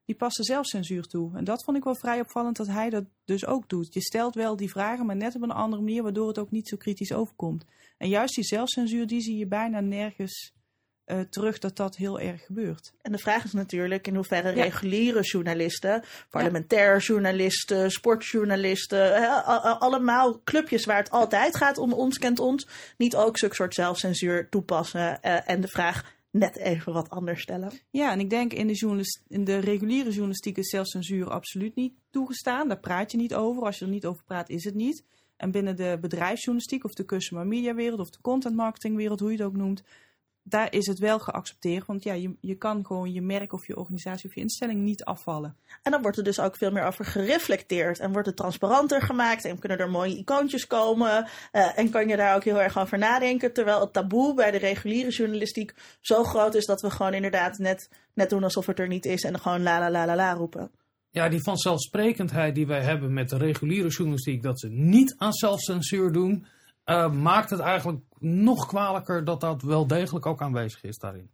die 0.05 0.17
passen 0.17 0.45
zelf 0.45 0.67
censuur 0.67 1.03
toe. 1.03 1.37
En 1.37 1.45
dat 1.45 1.65
vond 1.65 1.77
ik 1.77 1.85
wel 1.85 1.95
vrij 1.95 2.21
opvallend 2.21 2.57
dat 2.57 2.67
hij 2.67 2.91
dat 2.91 3.05
dus 3.25 3.47
ook 3.47 3.69
doet. 3.69 3.95
Je 3.95 4.01
stelt 4.01 4.35
wel 4.35 4.57
die 4.57 4.71
vragen, 4.71 5.07
maar 5.07 5.17
net 5.17 5.35
op 5.35 5.43
een 5.43 5.51
andere 5.51 5.83
manier, 5.83 6.03
waardoor 6.03 6.29
het 6.29 6.39
ook 6.39 6.51
niet 6.51 6.69
zo 6.69 6.77
kritisch 6.77 7.13
overkomt. 7.13 7.65
En 7.99 8.09
juist 8.09 8.35
die 8.35 8.45
zelfcensuur, 8.45 9.07
die 9.07 9.21
zie 9.21 9.39
je 9.39 9.47
bijna 9.47 9.81
nergens 9.81 10.53
uh, 11.11 11.21
terug 11.21 11.59
dat 11.59 11.77
dat 11.77 11.97
heel 11.97 12.21
erg 12.21 12.45
gebeurt. 12.45 12.93
En 13.03 13.13
de 13.13 13.19
vraag 13.19 13.45
is 13.45 13.53
natuurlijk 13.53 14.07
in 14.07 14.15
hoeverre 14.15 14.57
ja. 14.57 14.63
reguliere 14.63 15.21
journalisten, 15.21 16.03
parlementair 16.31 16.99
journalisten, 16.99 17.91
sportjournalisten, 17.91 19.35
allemaal 19.79 20.41
clubjes 20.45 20.85
waar 20.85 20.97
het 20.97 21.11
altijd 21.11 21.57
gaat 21.57 21.79
om 21.79 21.93
ons 21.93 22.19
kent 22.19 22.39
ons, 22.39 22.67
niet 22.97 23.17
ook 23.17 23.39
zulke 23.39 23.55
soort 23.55 23.75
zelfcensuur 23.75 24.49
toepassen 24.49 25.19
uh, 25.23 25.49
en 25.49 25.61
de 25.61 25.69
vraag 25.69 26.17
net 26.31 26.57
even 26.57 26.93
wat 26.93 27.11
anders 27.11 27.43
stellen. 27.43 27.73
Ja, 27.91 28.13
en 28.13 28.21
ik 28.21 28.31
denk 28.31 28.53
in 28.53 28.67
de, 28.67 29.05
in 29.29 29.45
de 29.45 29.59
reguliere 29.59 30.11
journalistiek 30.11 30.57
is 30.57 30.69
zelfcensuur 30.69 31.31
absoluut 31.31 31.75
niet 31.75 31.95
toegestaan. 32.11 32.69
Daar 32.69 32.81
praat 32.81 33.11
je 33.11 33.17
niet 33.17 33.35
over. 33.35 33.63
Als 33.63 33.79
je 33.79 33.85
er 33.85 33.91
niet 33.91 34.07
over 34.07 34.25
praat, 34.25 34.49
is 34.49 34.65
het 34.65 34.75
niet. 34.75 35.05
En 35.37 35.51
binnen 35.51 35.77
de 35.77 35.99
bedrijfsjournalistiek 36.01 36.85
of 36.85 36.93
de 36.93 37.05
customer 37.05 37.47
media 37.47 37.75
wereld 37.75 38.01
of 38.01 38.11
de 38.11 38.21
content 38.21 38.57
marketing 38.57 38.97
wereld, 38.97 39.21
hoe 39.21 39.31
je 39.31 39.37
het 39.37 39.47
ook 39.47 39.57
noemt, 39.57 39.83
daar 40.49 40.73
is 40.73 40.87
het 40.87 40.99
wel 40.99 41.19
geaccepteerd. 41.19 41.87
Want 41.87 42.03
ja, 42.03 42.13
je, 42.13 42.37
je 42.41 42.55
kan 42.55 42.87
gewoon 42.87 43.13
je 43.13 43.23
merk 43.23 43.53
of 43.53 43.67
je 43.67 43.77
organisatie 43.77 44.29
of 44.29 44.35
je 44.35 44.41
instelling 44.41 44.81
niet 44.81 45.05
afvallen. 45.05 45.57
En 45.83 45.93
dan 45.93 46.03
wordt 46.03 46.17
er 46.17 46.25
dus 46.25 46.41
ook 46.41 46.57
veel 46.57 46.71
meer 46.71 46.85
over 46.85 47.05
gereflecteerd. 47.05 47.99
En 47.99 48.13
wordt 48.13 48.27
het 48.27 48.37
transparanter 48.37 49.03
gemaakt. 49.03 49.45
En 49.45 49.59
kunnen 49.59 49.79
er 49.79 49.91
mooie 49.91 50.17
icoontjes 50.17 50.67
komen. 50.67 51.29
Uh, 51.53 51.79
en 51.79 51.91
kan 51.91 52.09
je 52.09 52.17
daar 52.17 52.35
ook 52.35 52.45
heel 52.45 52.61
erg 52.61 52.79
over 52.79 52.99
nadenken. 52.99 53.53
Terwijl 53.53 53.81
het 53.81 53.93
taboe 53.93 54.35
bij 54.35 54.51
de 54.51 54.59
reguliere 54.59 55.11
journalistiek 55.11 55.75
zo 56.01 56.25
groot 56.25 56.55
is 56.55 56.67
dat 56.67 56.81
we 56.81 56.91
gewoon 56.91 57.15
inderdaad 57.15 57.59
net, 57.59 57.91
net 58.15 58.31
doen 58.31 58.45
alsof 58.45 58.67
het 58.67 58.79
er 58.79 58.89
niet 58.89 59.07
is. 59.07 59.23
En 59.23 59.41
gewoon 59.41 59.63
la 59.63 59.79
la 59.79 59.91
la 59.91 60.07
la 60.07 60.17
la 60.17 60.33
roepen. 60.33 60.71
Ja, 61.11 61.29
die 61.29 61.43
vanzelfsprekendheid 61.43 62.55
die 62.55 62.67
wij 62.67 62.83
hebben 62.83 63.13
met 63.13 63.29
de 63.29 63.37
reguliere 63.37 63.89
journalistiek. 63.89 64.43
Dat 64.43 64.61
ze 64.61 64.69
niet 64.69 65.15
aan 65.19 65.33
zelfcensuur 65.33 66.13
doen 66.13 66.47
uh, 66.89 67.13
maakt 67.13 67.51
het 67.51 67.61
eigenlijk 67.61 67.99
nog 68.21 68.67
kwalijker 68.67 69.25
dat 69.25 69.41
dat 69.41 69.63
wel 69.63 69.87
degelijk 69.87 70.27
ook 70.27 70.43
aanwezig 70.43 70.83
is 70.83 70.99
daarin. 70.99 71.31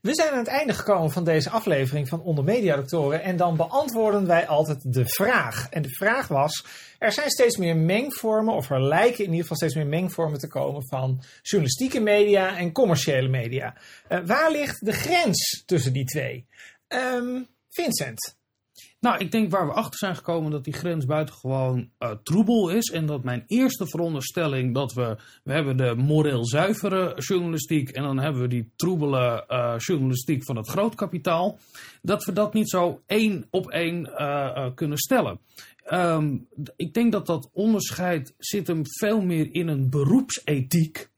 We 0.00 0.14
zijn 0.14 0.30
aan 0.30 0.38
het 0.38 0.46
einde 0.46 0.74
gekomen 0.74 1.10
van 1.10 1.24
deze 1.24 1.50
aflevering 1.50 2.08
van 2.08 2.22
Onder 2.22 2.44
Mediadoktoren 2.44 3.22
en 3.22 3.36
dan 3.36 3.56
beantwoorden 3.56 4.26
wij 4.26 4.46
altijd 4.46 4.92
de 4.92 5.06
vraag. 5.06 5.68
En 5.68 5.82
de 5.82 5.94
vraag 5.94 6.28
was, 6.28 6.66
er 6.98 7.12
zijn 7.12 7.30
steeds 7.30 7.56
meer 7.56 7.76
mengvormen, 7.76 8.54
of 8.54 8.70
er 8.70 8.82
lijken 8.82 9.18
in 9.18 9.30
ieder 9.30 9.40
geval 9.40 9.56
steeds 9.56 9.74
meer 9.74 9.86
mengvormen 9.86 10.38
te 10.38 10.48
komen 10.48 10.86
van 10.86 11.22
journalistieke 11.42 12.00
media 12.00 12.56
en 12.56 12.72
commerciële 12.72 13.28
media. 13.28 13.76
Uh, 14.08 14.18
waar 14.24 14.50
ligt 14.50 14.84
de 14.84 14.92
grens 14.92 15.62
tussen 15.66 15.92
die 15.92 16.04
twee? 16.04 16.46
Um, 16.88 17.46
Vincent? 17.68 18.39
Nou, 19.00 19.18
ik 19.18 19.30
denk 19.30 19.50
waar 19.50 19.66
we 19.66 19.72
achter 19.72 19.98
zijn 19.98 20.16
gekomen 20.16 20.50
dat 20.50 20.64
die 20.64 20.72
grens 20.72 21.04
buitengewoon 21.04 21.90
uh, 21.98 22.10
troebel 22.22 22.70
is. 22.70 22.90
En 22.90 23.06
dat 23.06 23.24
mijn 23.24 23.44
eerste 23.46 23.86
veronderstelling 23.86 24.74
dat 24.74 24.92
we, 24.92 25.16
we 25.44 25.52
hebben 25.52 25.76
de 25.76 25.94
moreel 25.96 26.46
zuivere 26.46 27.14
journalistiek 27.16 27.88
en 27.88 28.02
dan 28.02 28.18
hebben 28.18 28.42
we 28.42 28.48
die 28.48 28.70
troebele 28.76 29.44
uh, 29.48 29.74
journalistiek 29.78 30.44
van 30.44 30.56
het 30.56 30.68
grootkapitaal. 30.68 31.58
Dat 32.02 32.24
we 32.24 32.32
dat 32.32 32.54
niet 32.54 32.70
zo 32.70 33.00
één 33.06 33.46
op 33.50 33.70
één 33.70 34.06
uh, 34.06 34.66
kunnen 34.74 34.98
stellen. 34.98 35.40
Um, 35.92 36.46
ik 36.76 36.94
denk 36.94 37.12
dat 37.12 37.26
dat 37.26 37.50
onderscheid 37.52 38.34
zit 38.38 38.66
hem 38.66 38.82
veel 38.84 39.20
meer 39.20 39.54
in 39.54 39.68
een 39.68 39.90
beroepsethiek 39.90 41.10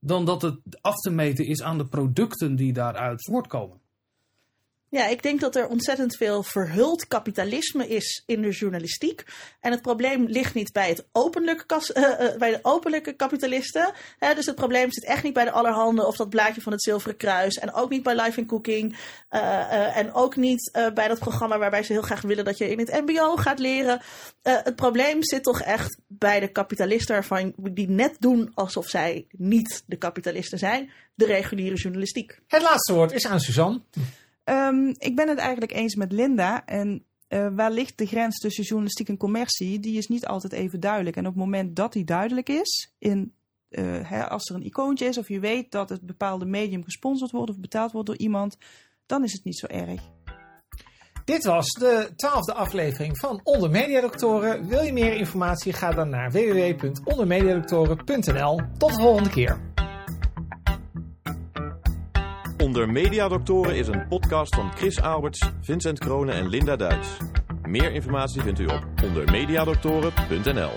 dan 0.00 0.24
dat 0.24 0.42
het 0.42 0.58
af 0.80 0.94
te 0.94 1.10
meten 1.10 1.46
is 1.46 1.62
aan 1.62 1.78
de 1.78 1.86
producten 1.86 2.56
die 2.56 2.72
daaruit 2.72 3.24
voortkomen. 3.24 3.80
Ja, 4.88 5.06
ik 5.06 5.22
denk 5.22 5.40
dat 5.40 5.56
er 5.56 5.68
ontzettend 5.68 6.16
veel 6.16 6.42
verhuld 6.42 7.06
kapitalisme 7.06 7.88
is 7.88 8.22
in 8.26 8.42
de 8.42 8.50
journalistiek. 8.50 9.24
En 9.60 9.70
het 9.70 9.82
probleem 9.82 10.26
ligt 10.26 10.54
niet 10.54 10.72
bij, 10.72 10.88
het 10.88 11.06
openlijke, 11.12 11.80
uh, 11.94 12.38
bij 12.38 12.50
de 12.50 12.58
openlijke 12.62 13.12
kapitalisten. 13.12 13.92
Hè, 14.18 14.34
dus 14.34 14.46
het 14.46 14.54
probleem 14.54 14.92
zit 14.92 15.04
echt 15.04 15.22
niet 15.22 15.32
bij 15.32 15.44
de 15.44 15.50
allerhande 15.50 16.06
of 16.06 16.16
dat 16.16 16.30
blaadje 16.30 16.60
van 16.60 16.72
het 16.72 16.82
Zilveren 16.82 17.16
Kruis. 17.16 17.54
En 17.54 17.72
ook 17.72 17.90
niet 17.90 18.02
bij 18.02 18.14
Life 18.14 18.40
in 18.40 18.46
Cooking. 18.46 18.96
Uh, 19.30 19.96
en 19.96 20.12
ook 20.12 20.36
niet 20.36 20.70
bij 20.94 21.08
dat 21.08 21.18
programma 21.18 21.58
waarbij 21.58 21.82
ze 21.82 21.92
heel 21.92 22.02
graag 22.02 22.20
willen 22.20 22.44
dat 22.44 22.58
je 22.58 22.70
in 22.70 22.78
het 22.78 23.00
MBO 23.06 23.36
gaat 23.36 23.58
leren. 23.58 24.00
het 24.42 24.76
probleem 24.76 25.24
zit 25.24 25.42
toch 25.42 25.60
echt 25.60 25.98
bij 26.06 26.40
de 26.40 26.48
kapitalisten 26.48 27.14
waarvan 27.14 27.52
die 27.56 27.88
net 27.88 28.16
doen 28.18 28.50
alsof 28.54 28.88
zij 28.88 29.26
niet 29.30 29.82
de 29.86 29.96
kapitalisten 29.96 30.58
zijn. 30.58 30.90
De 31.14 31.26
reguliere 31.26 31.76
journalistiek. 31.76 32.40
Het 32.46 32.62
laatste 32.62 32.92
woord 32.92 33.12
is 33.12 33.26
aan 33.26 33.40
Suzanne. 33.40 33.80
Um, 34.48 34.94
ik 34.98 35.16
ben 35.16 35.28
het 35.28 35.38
eigenlijk 35.38 35.72
eens 35.72 35.94
met 35.94 36.12
Linda. 36.12 36.64
En 36.64 37.04
uh, 37.28 37.48
waar 37.54 37.70
ligt 37.70 37.98
de 37.98 38.06
grens 38.06 38.38
tussen 38.38 38.64
journalistiek 38.64 39.08
en 39.08 39.16
commercie? 39.16 39.80
Die 39.80 39.98
is 39.98 40.06
niet 40.06 40.26
altijd 40.26 40.52
even 40.52 40.80
duidelijk. 40.80 41.16
En 41.16 41.26
op 41.26 41.34
het 41.34 41.42
moment 41.42 41.76
dat 41.76 41.92
die 41.92 42.04
duidelijk 42.04 42.48
is, 42.48 42.94
in, 42.98 43.34
uh, 43.70 43.84
hè, 44.02 44.28
als 44.28 44.48
er 44.48 44.54
een 44.54 44.66
icoontje 44.66 45.06
is 45.06 45.18
of 45.18 45.28
je 45.28 45.40
weet 45.40 45.70
dat 45.70 45.88
het 45.88 46.00
bepaalde 46.00 46.44
medium 46.44 46.84
gesponsord 46.84 47.30
wordt 47.30 47.50
of 47.50 47.58
betaald 47.58 47.92
wordt 47.92 48.06
door 48.06 48.18
iemand, 48.18 48.56
dan 49.06 49.24
is 49.24 49.32
het 49.32 49.44
niet 49.44 49.58
zo 49.58 49.66
erg. 49.66 50.00
Dit 51.24 51.44
was 51.44 51.66
de 51.66 52.12
twaalfde 52.16 52.52
aflevering 52.52 53.18
van 53.18 53.40
Onder 53.42 53.70
Mediadoktoren. 53.70 54.68
Wil 54.68 54.82
je 54.82 54.92
meer 54.92 55.14
informatie? 55.14 55.72
Ga 55.72 55.90
dan 55.90 56.08
naar 56.08 56.30
www.ondermediadoktoren.nl. 56.30 58.60
Tot 58.78 58.94
de 58.94 59.00
volgende 59.00 59.30
keer. 59.30 59.75
Onder 62.66 62.90
Mediadoktoren 62.90 63.76
is 63.76 63.88
een 63.88 64.08
podcast 64.08 64.54
van 64.54 64.72
Chris 64.72 65.00
Alberts, 65.00 65.50
Vincent 65.60 65.98
Kronen 65.98 66.34
en 66.34 66.48
Linda 66.48 66.76
Duits. 66.76 67.08
Meer 67.62 67.92
informatie 67.92 68.42
vindt 68.42 68.60
u 68.60 68.66
op 68.66 68.86
ondermediadoktoren.nl. 69.04 70.70